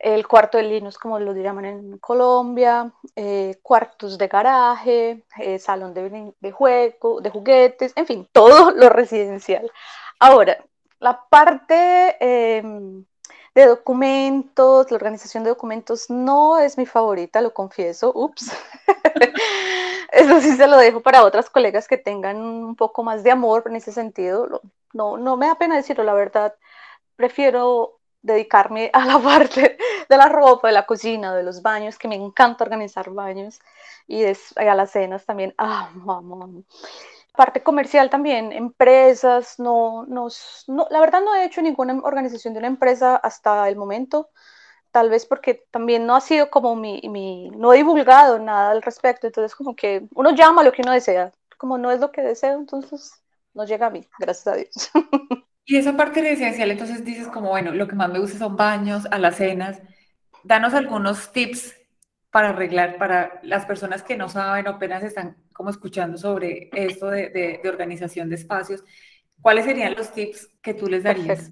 [0.00, 5.94] el cuarto de linos, como lo llaman en Colombia, eh, cuartos de garaje, eh, salón
[5.94, 9.70] de, de, juego, de juguetes, en fin, todo lo residencial.
[10.18, 10.58] Ahora,
[11.00, 13.04] la parte em,
[13.54, 18.52] de documentos, la organización de documentos no es mi favorita, lo confieso, ups.
[20.12, 23.64] Eso sí se lo dejo para otras colegas que tengan un poco más de amor
[23.66, 24.62] en ese sentido.
[24.92, 26.54] No, no me da pena decirlo, la verdad.
[27.16, 29.76] Prefiero dedicarme a la parte
[30.08, 33.60] de la ropa, de la cocina, de los baños, que me encanta organizar baños
[34.06, 35.54] y, a las cenas también.
[35.58, 36.48] Ah, mamá
[37.36, 40.28] parte comercial también, empresas, no, no,
[40.90, 44.30] la verdad no he hecho ninguna organización de una empresa hasta el momento,
[44.90, 48.82] tal vez porque también no ha sido como mi, mi, no he divulgado nada al
[48.82, 52.22] respecto, entonces como que uno llama lo que uno desea, como no es lo que
[52.22, 53.12] deseo, entonces
[53.54, 54.90] no llega a mí, gracias a Dios.
[55.70, 59.04] Y esa parte residencial, entonces dices como, bueno, lo que más me gusta son baños,
[59.10, 59.82] alacenas,
[60.42, 61.77] danos algunos tips
[62.30, 67.08] para arreglar, para las personas que no saben o apenas están como escuchando sobre esto
[67.10, 68.84] de, organización de espacios,
[69.40, 71.50] ¿cuáles serían los tips que tú les darías?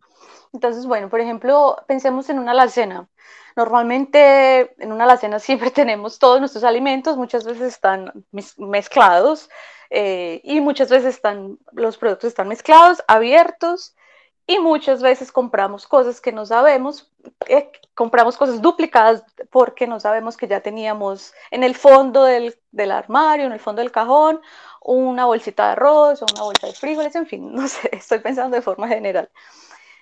[0.53, 3.09] Entonces, bueno, por ejemplo, pensemos en una alacena.
[3.57, 8.13] Normalmente en una alacena siempre tenemos todos nuestros alimentos, muchas veces están
[8.59, 9.49] mezclados
[9.91, 13.97] eh, y muchas veces están, los productos están mezclados, abiertos
[14.47, 17.11] y muchas veces compramos cosas que no sabemos,
[17.49, 22.93] eh, compramos cosas duplicadas porque no sabemos que ya teníamos en el fondo del, del,
[22.93, 24.41] armario, en el fondo del cajón,
[24.83, 28.57] una bolsita de arroz o una bolsa de frijoles, en fin, no sé, estoy pensando
[28.57, 29.31] de forma general.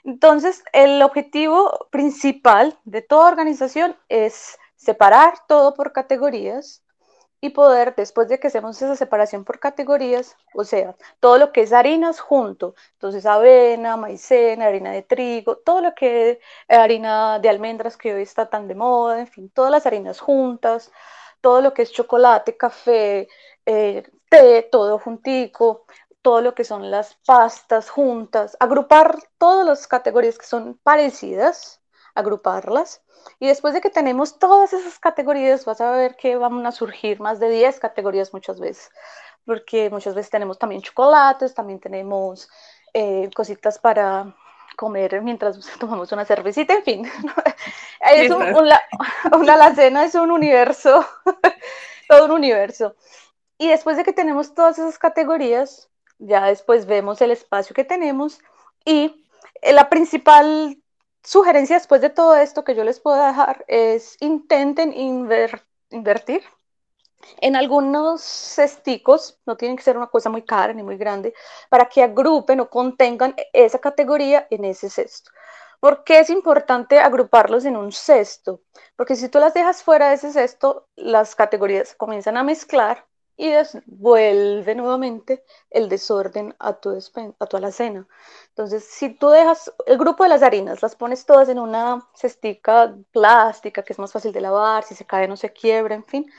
[0.05, 6.84] Entonces, el objetivo principal de toda organización es separar todo por categorías
[7.45, 11.61] y poder, después de que hacemos esa separación por categorías, o sea, todo lo que
[11.63, 17.51] es harinas junto, entonces avena, maicena, harina de trigo, todo lo que es harina de
[17.51, 20.91] almendras que hoy está tan de moda, en fin, todas las harinas juntas,
[21.43, 23.29] todo lo que es chocolate, café,
[23.67, 25.85] eh, té, todo juntico,
[26.23, 31.83] todo lo que son las pastas juntas, agrupar todas las categorías que son parecidas,
[32.15, 33.03] agruparlas
[33.39, 37.21] y después de que tenemos todas esas categorías, vas a ver que van a surgir
[37.21, 38.91] más de 10 categorías muchas veces,
[39.45, 42.49] porque muchas veces tenemos también chocolates, también tenemos
[42.93, 44.35] eh, cositas para
[44.77, 47.11] comer mientras tomamos una cervecita, en fin.
[48.13, 48.81] es una,
[49.37, 51.05] una alacena es un universo,
[52.09, 52.97] todo un universo.
[53.59, 58.41] Y después de que tenemos todas esas categorías, ya después vemos el espacio que tenemos
[58.85, 59.25] y
[59.63, 60.77] la principal
[61.25, 64.93] sugerencia después de todo esto que yo les puedo dejar es intenten
[65.91, 66.43] invertir
[67.41, 71.35] en algunos cesticos, no tienen que ser una cosa muy cara ni muy grande,
[71.69, 75.31] para que agrupen o contengan esa categoría en ese cesto.
[75.81, 78.63] ¿Por qué es importante agruparlos en un cesto?
[78.97, 83.53] Porque si tú las dejas fuera de ese cesto, las categorías comienzan a mezclar y
[83.87, 86.97] vuelve nuevamente el desorden a tu,
[87.39, 88.07] a tu alacena.
[88.51, 92.95] Entonces, si tú dejas el grupo de las harinas, las pones todas en una cestica
[93.13, 96.31] plástica que es más fácil de lavar, si se cae no se quiebra, en fin,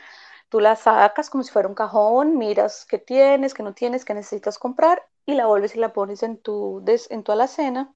[0.49, 4.13] tú la sacas como si fuera un cajón, miras qué tienes, qué no tienes, qué
[4.13, 7.93] necesitas comprar y la vuelves y la pones en tu, en tu alacena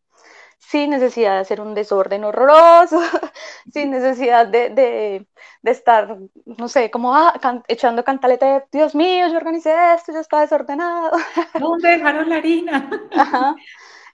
[0.59, 2.99] sin necesidad de hacer un desorden horroroso,
[3.73, 5.25] sin necesidad de,
[5.61, 7.33] de estar, no sé, como ah,
[7.67, 11.11] echando cantaleta de, Dios mío, yo organicé esto, ya está desordenado.
[11.59, 12.89] ¿Dónde dejaron la harina?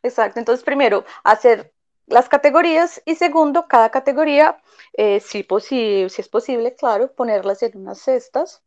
[0.03, 0.39] exacto.
[0.39, 1.71] Entonces, primero, hacer
[2.08, 4.58] las categorías y segundo, cada categoría,
[4.93, 8.63] eh, si, si es posible, claro, ponerlas en unas cestas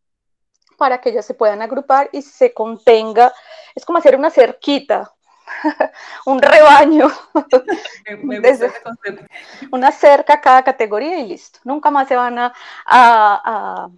[0.77, 3.33] para que ellas se puedan agrupar y se contenga,
[3.75, 5.13] es como hacer una cerquita,
[6.27, 7.11] un rebaño,
[9.71, 11.61] una cerca a cada categoría y listo.
[11.65, 12.53] Nunca más se van a,
[12.87, 13.89] a,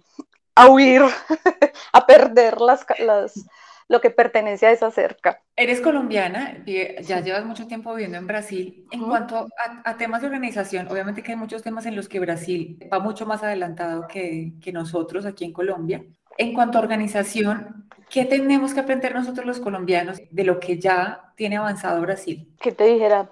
[0.55, 1.01] a, huir,
[1.93, 3.45] a perder las, las,
[3.91, 5.41] lo que pertenece a esa cerca.
[5.53, 8.87] Eres colombiana, ya llevas mucho tiempo viviendo en Brasil.
[8.89, 9.49] En cuanto
[9.83, 13.25] a, temas de organización, obviamente que hay muchos temas en los que Brasil va mucho
[13.25, 16.05] más adelantado que, que nosotros aquí en Colombia.
[16.37, 21.33] En cuanto a organización, ¿qué tenemos que aprender nosotros los colombianos de lo que ya
[21.35, 22.47] tiene avanzado Brasil?
[22.61, 23.29] ¿Qué te dijera?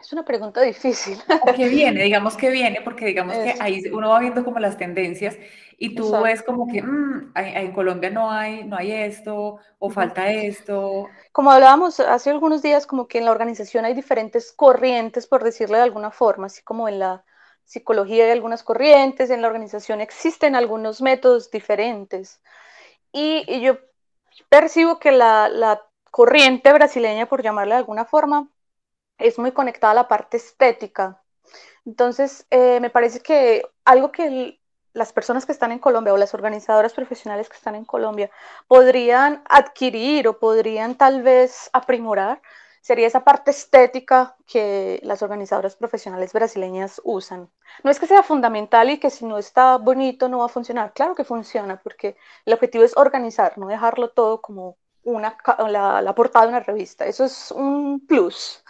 [0.00, 1.18] Es una pregunta difícil.
[1.56, 2.04] ¿Qué viene?
[2.04, 5.36] Digamos que viene, porque digamos que ahí uno va viendo como las tendencias
[5.82, 10.30] y tú ves como que mm, en Colombia no hay, no hay esto o falta
[10.30, 11.08] esto.
[11.32, 15.78] Como hablábamos hace algunos días, como que en la organización hay diferentes corrientes, por decirlo
[15.78, 17.24] de alguna forma, así como en la
[17.64, 22.42] psicología hay algunas corrientes, en la organización existen algunos métodos diferentes.
[23.10, 23.78] Y, yo
[24.50, 28.50] percibo que la, la corriente brasileña, por llamarla de alguna forma,
[29.16, 31.22] es muy conectada a la parte estética.
[31.86, 34.59] Entonces, eh, me parece que algo que
[34.92, 38.30] las personas que están en Colombia o las organizadoras profesionales que están en Colombia
[38.68, 42.40] podrían adquirir o podrían tal vez aprimorar
[42.80, 47.50] sería esa parte estética que las organizadoras profesionales brasileñas usan.
[47.84, 50.92] No es que sea fundamental y que si no está bonito no va a funcionar.
[50.94, 55.36] Claro que funciona porque el objetivo es organizar, no dejarlo todo como una,
[55.68, 57.04] la, la portada de una revista.
[57.06, 58.64] Eso es un plus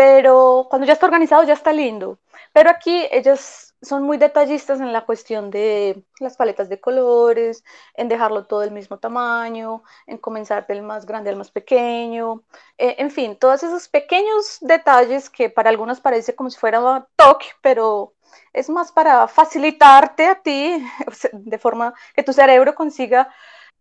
[0.00, 2.18] pero cuando ya está organizado ya está lindo.
[2.54, 7.64] Pero aquí ellos son muy detallistas en la cuestión de las paletas de colores,
[7.94, 12.42] en dejarlo todo del mismo tamaño, en comenzar del más grande al más pequeño,
[12.78, 17.46] eh, en fin, todos esos pequeños detalles que para algunos parece como si fuera toque,
[17.62, 18.14] pero
[18.52, 20.84] es más para facilitarte a ti,
[21.32, 23.28] de forma que tu cerebro consiga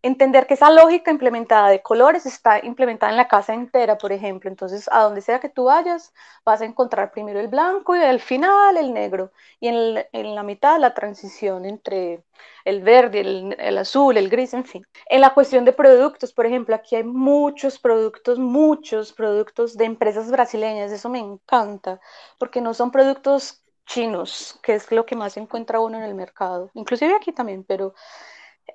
[0.02, 4.50] entender que esa lógica implementada de colores está implementada en la casa entera, por ejemplo.
[4.50, 6.14] Entonces, a donde sea que tú vayas,
[6.46, 9.32] vas a encontrar primero el blanco y al final el negro.
[9.60, 12.24] Y en, la mitad la transición entre
[12.66, 14.86] el verde, el, el, azul, el gris, en fin.
[15.08, 20.32] En la cuestión de productos, por ejemplo, aquí hay muchos productos, muchos productos de empresas
[20.32, 20.92] brasileñas.
[20.92, 22.00] Eso me encanta,
[22.38, 26.70] porque no son productos chinos, que es lo que más encuentra uno en el mercado.
[26.76, 27.96] Inclusive aquí también, pero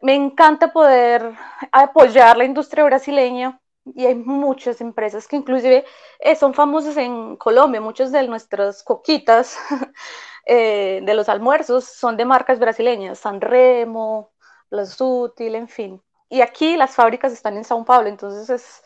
[0.03, 1.35] me encanta poder
[1.73, 5.85] apoyar la industria brasileña y hay muchas empresas que inclusive
[6.21, 9.59] eh, son famosas en Colombia, muchas de nuestras coquitas
[10.47, 14.33] eh, de los almuerzos son de marcas brasileñas, Sanremo,
[14.71, 16.03] Las Útil, en fin.
[16.31, 18.83] Y aquí las fábricas están en Sao Paulo, entonces es,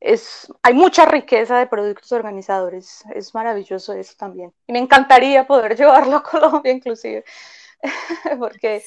[0.00, 4.52] es, hay mucha riqueza de productos organizadores, es maravilloso eso también.
[4.66, 7.24] Y me encantaría poder llevarlo a Colombia inclusive,
[8.38, 8.84] porque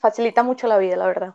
[0.00, 1.34] facilita mucho la vida, la verdad.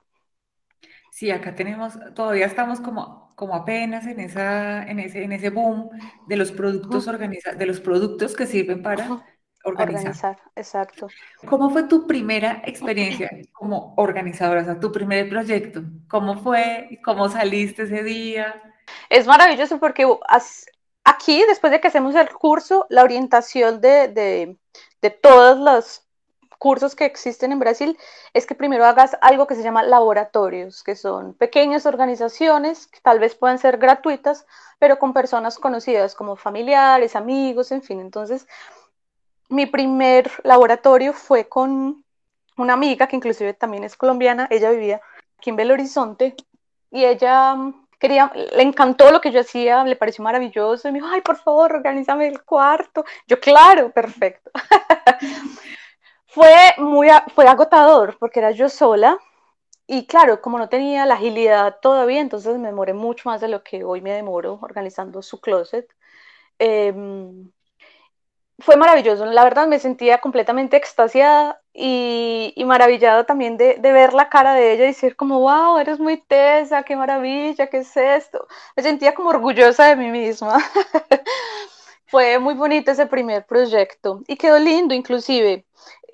[1.11, 5.89] Sí, acá tenemos, todavía estamos como, como apenas en, esa, en, ese, en ese boom
[6.27, 9.23] de los productos de los productos que sirven para
[9.63, 10.37] organizar.
[10.55, 11.07] Exacto.
[11.47, 15.83] ¿Cómo fue tu primera experiencia como organizadora, o sea, tu primer proyecto?
[16.09, 16.99] ¿Cómo fue?
[17.03, 18.61] ¿Cómo saliste ese día?
[19.09, 20.05] Es maravilloso porque
[21.03, 24.57] aquí, después de que hacemos el curso, la orientación de, de,
[25.01, 26.04] de todas las
[26.57, 27.97] cursos que existen en Brasil
[28.33, 33.19] es que primero hagas algo que se llama laboratorios, que son pequeñas organizaciones que tal
[33.19, 34.45] vez puedan ser gratuitas,
[34.79, 37.99] pero con personas conocidas como familiares, amigos, en fin.
[37.99, 38.47] Entonces,
[39.49, 42.03] mi primer laboratorio fue con
[42.57, 45.01] una amiga que inclusive también es colombiana, ella vivía
[45.37, 46.35] aquí en Belo Horizonte
[46.91, 50.99] y ella mm, quería, le encantó lo que yo hacía, le pareció maravilloso y me
[50.99, 53.05] dijo, ay, por favor, organízame el cuarto.
[53.27, 54.51] Yo, claro, perfecto.
[56.35, 59.17] Fue muy fue agotador porque era yo sola
[59.87, 63.63] y claro, como no tenía la agilidad todavía, entonces me demoré mucho más de lo
[63.63, 65.87] que hoy me demoro organizando su closet.
[66.59, 67.51] Em,
[68.59, 74.13] fue maravilloso, la verdad me sentía completamente extasiada y, y maravillada también de, de, ver
[74.13, 77.95] la cara de ella y decir como, wow, eres muy tesa, qué maravilla, qué es
[77.97, 78.47] esto.
[78.77, 80.57] Me sentía como orgullosa de mí misma.
[82.07, 85.65] Fue muy bonito ese primer proyecto y quedó lindo inclusive.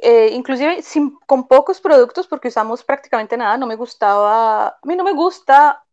[0.03, 4.95] Eh, inclusive sin, con pocos productos porque usamos prácticamente nada, no me gustaba, a mí
[4.95, 5.83] no me gusta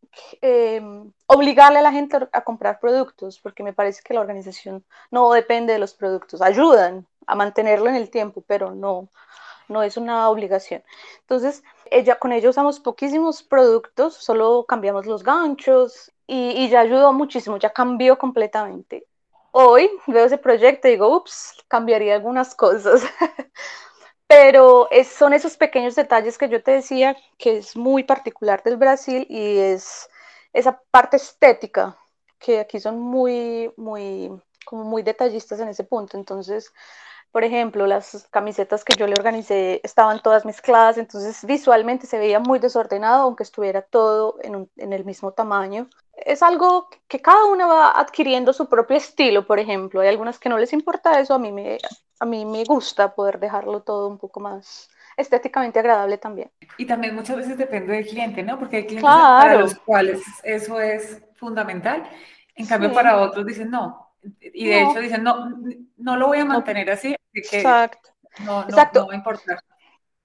[0.41, 0.81] eh,
[1.27, 5.75] obligarle a la gente a comprar productos porque me parece que la organización no depende
[5.75, 9.09] de los productos, ayudan a mantenerlo en el tiempo, pero no,
[9.69, 10.83] no es una obligación.
[11.21, 17.13] Entonces, ella, con ella usamos poquísimos productos, solo cambiamos los ganchos y, y ya ayudó
[17.13, 19.07] muchísimo, ya cambió completamente.
[19.53, 23.03] Hoy veo ese proyecto y digo, ups, cambiaría algunas cosas.
[24.29, 29.27] Pero son esos pequeños detalles que yo te decía que es muy particular del Brasil
[29.31, 30.09] y es
[30.53, 31.99] esa parte estética
[32.39, 34.31] que aquí son muy, muy,
[34.67, 36.17] como muy detallistas en ese punto.
[36.19, 36.73] Entonces,
[37.33, 42.41] Por ejemplo, las camisetas que yo le organicé estaban todas mezcladas, entonces visualmente se veía
[42.41, 45.89] muy desordenado, aunque estuviera todo en, en el mismo tamaño.
[46.25, 50.01] Es algo que cada uno va adquiriendo su propio estilo, por ejemplo.
[50.01, 51.79] Hay algunas que no les importa eso, a mí me,
[52.21, 56.51] a mí me gusta poder dejarlo todo un poco más estéticamente agradable también.
[56.77, 58.59] Y también muchas veces depende del cliente, ¿no?
[58.59, 62.09] Porque hay clientes para los cuales eso es fundamental.
[62.55, 64.13] En cambio, para otros dicen no.
[64.41, 65.51] Y de hecho dicen, no,
[65.97, 67.15] no lo voy a mantener así.
[67.33, 68.11] Exacto.
[68.41, 69.07] No, no, Exacto.
[69.07, 69.61] va a importar.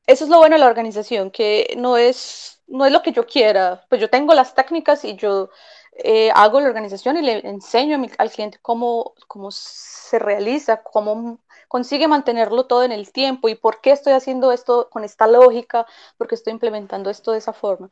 [0.06, 3.26] Eso es lo bueno de la organización, que no es, no es lo que yo
[3.26, 3.86] quiera.
[3.90, 5.50] Pues yo tengo las técnicas y yo
[5.98, 12.08] eh, hago la organización y le enseño al cliente cómo, cómo se realiza, cómo consigue
[12.08, 15.86] mantenerlo todo en el tiempo y por qué estoy haciendo esto con esta lógica,
[16.18, 17.90] por qué estoy implementando esto de esa forma.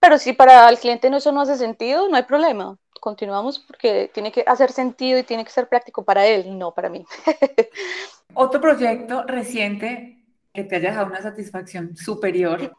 [0.00, 2.78] Pero si para el cliente no, eso no hace sentido, no hay problema.
[3.00, 6.88] Continuamos porque tiene que hacer sentido y tiene que ser práctico para él, no para
[6.88, 7.04] mí.
[8.34, 12.72] Otro proyecto reciente que te haya dado una satisfacción superior.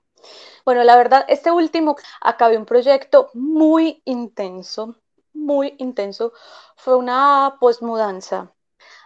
[0.65, 4.95] Bueno, la verdad, este último acabé un proyecto muy intenso,
[5.34, 6.34] muy intenso.
[6.76, 8.53] Fue una posmudanza.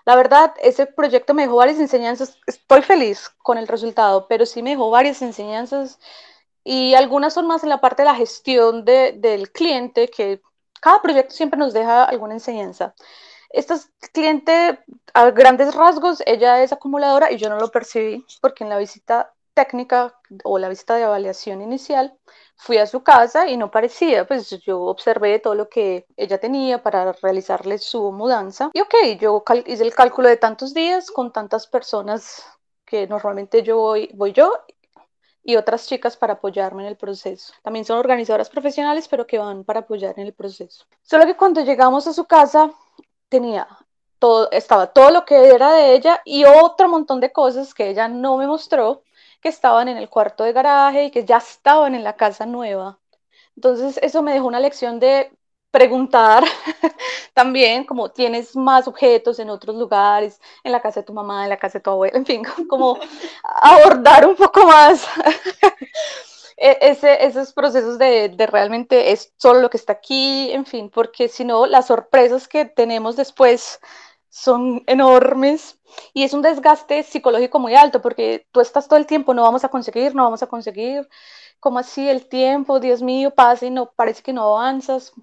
[0.05, 2.37] La verdad, ese proyecto me dejó varias enseñanzas.
[2.47, 5.99] Estoy feliz con el resultado, pero sí me dejó varias enseñanzas
[6.63, 10.41] y algunas son más en la parte de la gestión del cliente, que
[10.81, 12.95] cada proyecto siempre nos deja alguna enseñanza.
[13.49, 13.77] Esta
[14.13, 14.79] cliente,
[15.13, 19.32] a grandes rasgos, ella es acumuladora y yo no lo percibí porque en la visita
[19.53, 22.17] técnica o la visita de evaluación inicial
[22.55, 26.81] fui a su casa y no parecía, pues yo observé todo lo que ella tenía
[26.81, 31.67] para realizarle su mudanza y ok, yo hice el cálculo de tantos días con tantas
[31.67, 32.43] personas
[32.85, 34.53] que normalmente yo voy, voy yo
[35.43, 37.53] y otras chicas para apoyarme en el proceso.
[37.63, 40.85] También son organizadoras profesionales, pero que van para apoyar en el proceso.
[41.01, 42.71] Solo que cuando llegamos a su casa
[43.27, 43.67] tenía
[44.19, 48.07] todo, estaba todo lo que era de ella y otro montón de cosas que ella
[48.07, 49.03] no me mostró
[49.43, 52.99] que estaban en el cuarto de garaje y que ya estaban en la casa nueva.
[53.55, 55.31] Entonces eso me dejó una lección de
[55.69, 56.43] preguntar
[57.33, 61.49] también, como tienes más objetos en otros lugares, en la casa de tu mamá, en
[61.49, 62.97] la casa de tu abuela, en fin, como
[63.43, 65.05] abordar un poco más
[66.57, 66.77] e-,
[67.21, 71.65] esos procesos de, realmente es solo lo que está aquí, en fin, porque si no,
[71.65, 73.79] las sorpresas que tenemos después
[74.33, 75.79] son enormes
[76.11, 79.63] y es un desgaste psicológico muy alto porque tú estás todo el tiempo, no vamos
[79.63, 81.07] a conseguir, no vamos a conseguir,
[81.59, 85.13] como así el tiempo, Dios mío, pasa y no parece que no avanzas.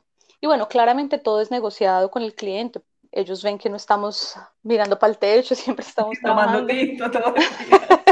[0.40, 2.82] Y bueno, claramente todo es negociado con el cliente.
[3.10, 7.34] Ellos ven que no estamos mirando para el techo, siempre estamos tomando tinto todo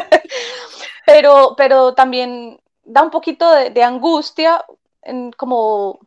[1.07, 4.65] pero, pero también da un poquito de, de angustia
[5.03, 6.01] en como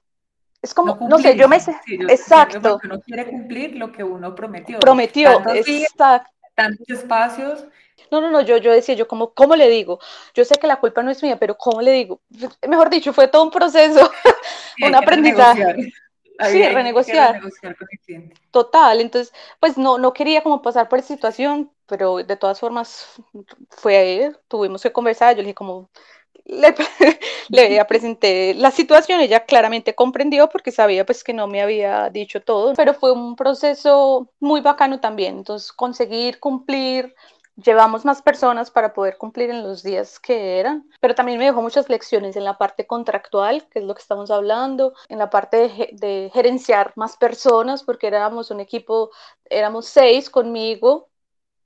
[0.61, 1.75] es como, no, sé, yo me sé.
[2.09, 2.73] exacto.
[2.73, 4.79] Porque uno quiere cumplir lo que uno prometió.
[4.79, 6.29] Prometió, exacto.
[6.53, 7.65] tantos espacios.
[8.11, 9.99] No, no, no, yo, yo decía, yo como, ¿cómo le digo?
[10.33, 12.21] Yo sé que la culpa no es mía, pero ¿cómo le digo?
[12.67, 14.11] Mejor dicho, fue todo un proceso,
[14.85, 15.93] un aprendizaje.
[16.49, 17.33] Sí, renegociar.
[17.33, 18.35] renegociar con el cliente.
[18.51, 23.21] Total, entonces, pues no, no quería como pasar por esa situación, pero de todas formas
[23.69, 25.89] fue ahí, tuvimos que conversar, yo le dije como,
[26.45, 26.75] le,
[27.49, 32.41] le presenté la situación, ella claramente comprendió porque sabía pues que no me había dicho
[32.41, 37.13] todo, pero fue un proceso muy bacano también, entonces conseguir cumplir,
[37.55, 41.61] llevamos más personas para poder cumplir en los días que eran, pero también me dejó
[41.61, 45.57] muchas lecciones en la parte contractual, que es lo que estamos hablando, en la parte
[45.57, 49.11] de, de gerenciar más personas, porque éramos un equipo,
[49.49, 51.09] éramos seis conmigo,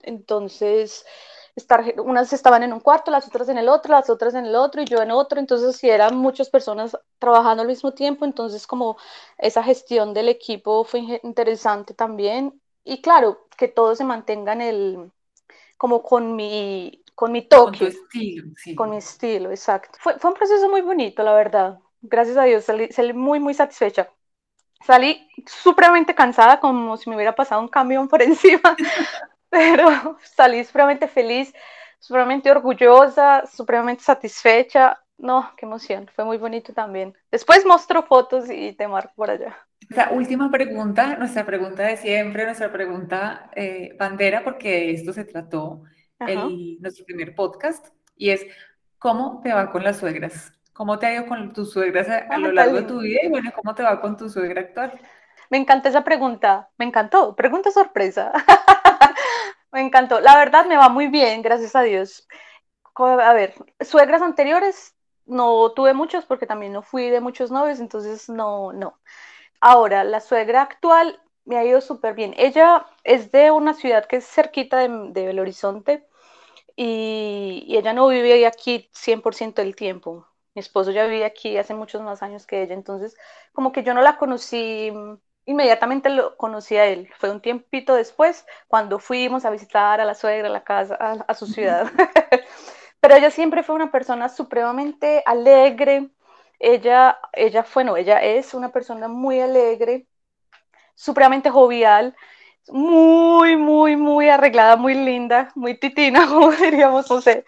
[0.02, 1.06] entonces
[1.56, 4.56] estar, unas estaban en un cuarto, las otras en el otro, las otras en el
[4.56, 8.68] otro y yo en otro, entonces si eran muchas personas trabajando al mismo tiempo, entonces
[8.68, 8.97] como
[9.38, 15.12] esa gestión del equipo fue interesante también y claro, que todo se mantenga en el,
[15.78, 17.80] como con mi, con mi toque.
[17.80, 18.76] Con estilo, sí.
[18.76, 19.97] Con mi estilo, exacto.
[19.99, 21.80] Fue, fue un proceso muy bonito, la verdad.
[22.01, 24.10] Gracias a Dios, salí, salí muy, muy satisfecha.
[24.86, 28.76] Salí supremamente cansada, como si me hubiera pasado un camión por encima,
[29.56, 31.53] pero salí supremamente feliz,
[31.99, 34.99] supremamente orgullosa, supremamente satisfecha.
[35.18, 37.16] No, qué emoción, fue muy bonito también.
[37.32, 39.56] Después muestro fotos y te marco por allá.
[39.89, 45.24] La última pregunta, nuestra pregunta de siempre, nuestra pregunta eh, bandera, porque de esto se
[45.24, 45.84] trató
[46.20, 47.88] el, nuestro primer podcast,
[48.18, 48.45] y es,
[48.97, 50.51] ¿cómo te va con las suegras?
[50.74, 53.20] ¿Cómo te ha ido con tus suegras a, a lo largo de tu vida?
[53.24, 54.99] Y bueno, ¿cómo te va con tu suegra actual?
[55.49, 58.34] Me encanta esa pregunta, me encantó, pregunta sorpresa.
[59.76, 62.28] me encantó, la verdad me va muy bien, gracias a Dios.
[62.96, 64.96] A ver, suegras anteriores
[65.26, 69.00] no tuve muchos porque también no fui de muchos novios, entonces no, no.
[69.62, 72.34] Ahora, la suegra actual me ha ido súper bien.
[72.38, 76.08] Ella es de una ciudad que es cerquita de, de Belo Horizonte
[76.76, 80.28] y, ella no vive aquí 100% del tiempo.
[80.56, 83.18] Mi esposo ya vive aquí hace muchos más años que ella, entonces
[83.54, 84.92] como que yo no la conocí
[85.46, 87.10] inmediatamente lo conocí a él.
[87.18, 91.34] Fue un tiempito después cuando fuimos a visitar a la suegra a la casa, a,
[91.34, 91.91] su ciudad.
[93.00, 96.10] Pero ella siempre fue una persona supremamente alegre.
[96.60, 100.08] Ella, ella fue, no, ella es una persona muy alegre,
[100.96, 102.16] supremamente jovial,
[102.70, 107.46] muy, muy, muy arreglada, muy linda, muy titina, como diríamos, no sé,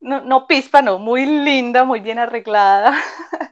[0.00, 2.94] no, no pispa, no, muy linda, muy bien arreglada.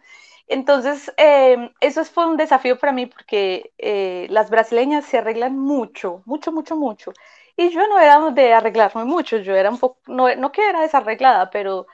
[0.52, 6.22] Entonces, em, eso fue un desafío para mí porque eh, las brasileñas se arreglan mucho,
[6.26, 7.12] mucho, mucho, mucho.
[7.56, 10.82] Y yo no era de arreglarme mucho, yo era un poco, no, no que era
[10.82, 11.86] desarreglada, pero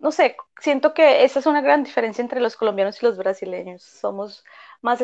[0.00, 3.82] no sé, siento que esa es una gran diferencia entre los colombianos y los brasileños.
[3.82, 4.44] Somos
[4.82, 5.00] más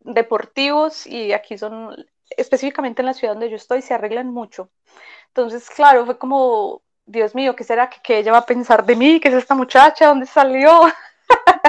[0.00, 1.96] deportivos y aquí son,
[2.36, 4.70] específicamente en la ciudad donde yo estoy, se arreglan mucho.
[5.28, 8.96] Entonces, claro, fue como, Dios mío, ¿qué será que, que ella va a pensar de
[8.96, 9.20] mí?
[9.20, 10.08] ¿Qué es esta muchacha?
[10.08, 10.82] ¿Dónde salió?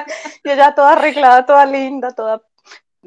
[0.43, 2.41] y ella toda arreglada, toda linda, toda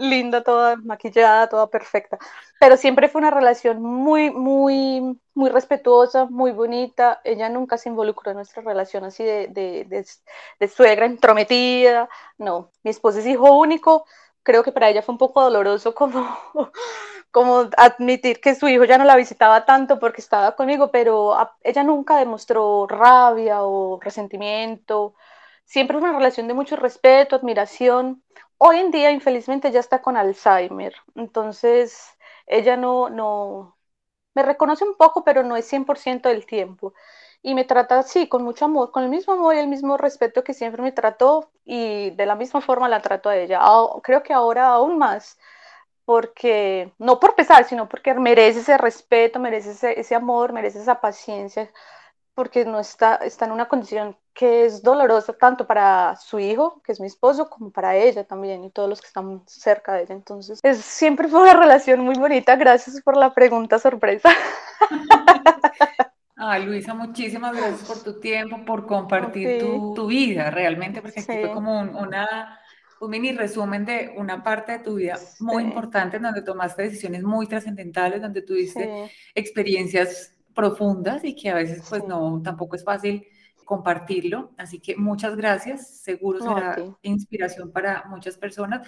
[0.00, 2.18] linda, toda maquillada, toda perfecta.
[2.58, 7.20] Pero siempre fue una relación muy, muy, muy respetuosa, muy bonita.
[7.24, 10.06] Ella nunca se involucró en nuestra relación así de, de,
[10.58, 12.08] de, suegra entrometida.
[12.38, 14.06] No, mi esposo es hijo único.
[14.42, 16.26] Creo que para ella fue un poco doloroso como,
[17.30, 21.84] como admitir que su hijo ya no la visitaba tanto porque estaba conmigo, pero ella
[21.84, 25.14] nunca demostró rabia o resentimiento
[25.70, 28.22] siempre es una relación de mucho respeto, admiración.
[28.58, 32.08] Hoy en día, infelizmente, ya está con Alzheimer, entonces
[32.46, 33.76] ella no, no,
[34.34, 36.94] me reconoce un poco, pero no es 100% del tiempo.
[37.42, 40.44] Y me trata así, con mucho amor, con el mismo amor y el mismo respeto
[40.44, 43.60] que siempre me trató y de la misma forma la trato a ella.
[44.02, 45.38] Creo que ahora aún más,
[46.04, 51.00] porque no por pesar, sino porque merece ese respeto, merece ese, ese amor, merece esa
[51.00, 51.70] paciencia
[52.34, 56.92] porque no está, está en una condición que es dolorosa tanto para su hijo, que
[56.92, 60.14] es mi esposo, como para ella también y todos los que están cerca de ella.
[60.14, 62.56] Entonces, es, siempre fue una relación muy bonita.
[62.56, 64.30] Gracias por la pregunta sorpresa.
[66.42, 71.38] Ay, Luisa, muchísimas gracias por tu tiempo, por compartir tu, tu, vida realmente, porque aquí
[71.38, 72.58] fue como un, una,
[72.98, 77.46] un mini resumen de una parte de tu vida muy importante, donde tomaste decisiones muy
[77.46, 83.26] trascendentales, donde tuviste experiencias profundas y que a veces pues no, tampoco es fácil
[83.64, 84.52] compartirlo.
[84.58, 88.86] Así que muchas gracias, seguro será inspiración para muchas personas.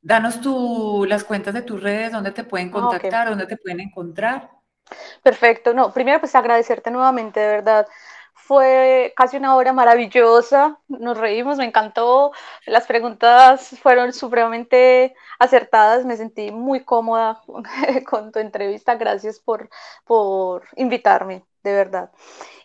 [0.00, 4.50] Danos tú las cuentas de tus redes, dónde te pueden contactar, dónde te pueden encontrar.
[5.22, 7.86] Perfecto, no, primero pues agradecerte nuevamente, de verdad.
[8.46, 12.30] Fue casi una hora maravillosa, nos reímos, me encantó,
[12.64, 17.42] las preguntas fueron supremamente acertadas, me sentí muy cómoda
[18.08, 19.68] con tu entrevista, gracias por,
[20.04, 22.12] por invitarme, de verdad.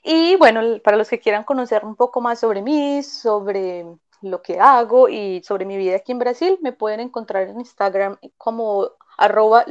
[0.03, 3.86] Y bueno, para los que quieran conocer un poco más sobre mí, sobre
[4.21, 8.19] lo que hago y sobre mi vida aquí en Brasil, me pueden encontrar en Instagram
[8.38, 9.65] como arroba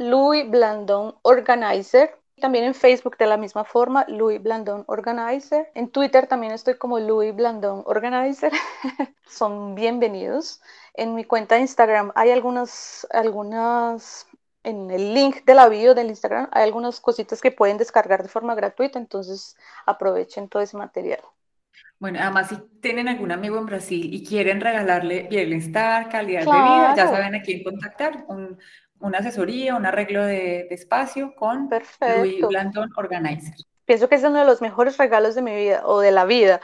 [1.21, 5.71] Organizer también en Facebook de la misma forma, Louis Blandon Organizer.
[5.73, 8.51] En Twitter también estoy como Louis Blandon Organizer.
[9.25, 10.61] Son bienvenidos.
[10.93, 14.27] En mi cuenta de Instagram hay algunas, algunas,
[14.63, 18.29] en el link de la bio del Instagram hay algunas cositas que pueden descargar de
[18.29, 21.21] forma gratuita, entonces aprovechen todo ese material.
[21.99, 26.95] Bueno, además si tienen algún amigo en Brasil y quieren regalarle bienestar, calidad de vida,
[26.97, 28.25] ya saben a quién contactar.
[28.27, 28.57] Un,
[29.01, 31.69] una asesoría, un arreglo de, espacio con
[32.17, 33.55] Louis Blandon Organizer.
[33.85, 36.61] Pienso que es uno de los mejores regalos de mi vida o de la vida.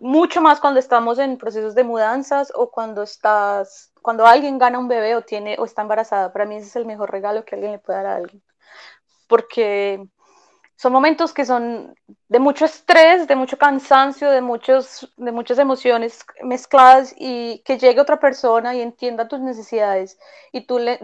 [0.00, 4.86] Mucho más cuando estamos en procesos de mudanzas o cuando estás, cuando alguien gana un
[4.86, 6.32] bebé o tiene o está embarazada.
[6.32, 8.42] Para mí ese es el mejor regalo que alguien le puede dar a alguien.
[9.26, 10.06] Porque
[10.76, 11.94] son momentos que son
[12.28, 18.00] de mucho estrés, de mucho cansancio, de, muchos, de muchas emociones mezcladas y que llegue
[18.00, 20.18] otra persona y entienda tus necesidades
[20.52, 21.00] y tú le,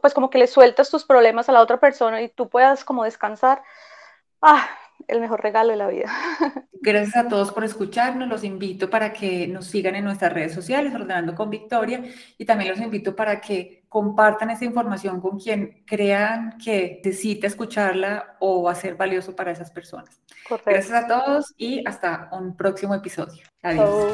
[0.00, 3.04] pues como que le sueltas tus problemas a la otra persona y tú puedas como
[3.04, 3.62] descansar.
[4.42, 4.68] Ah,
[5.08, 6.10] el mejor regalo de la vida.
[6.72, 8.28] Gracias a todos por escucharnos.
[8.28, 12.02] Los invito para que nos sigan en nuestras redes sociales, Ordenando con Victoria,
[12.36, 18.36] y también los invito para que compartan esta información con quien crean que necesita escucharla
[18.40, 20.20] o va a ser valioso para esas personas.
[20.66, 23.44] Gracias a todos y hasta un próximo episodio.
[23.62, 24.12] Adiós.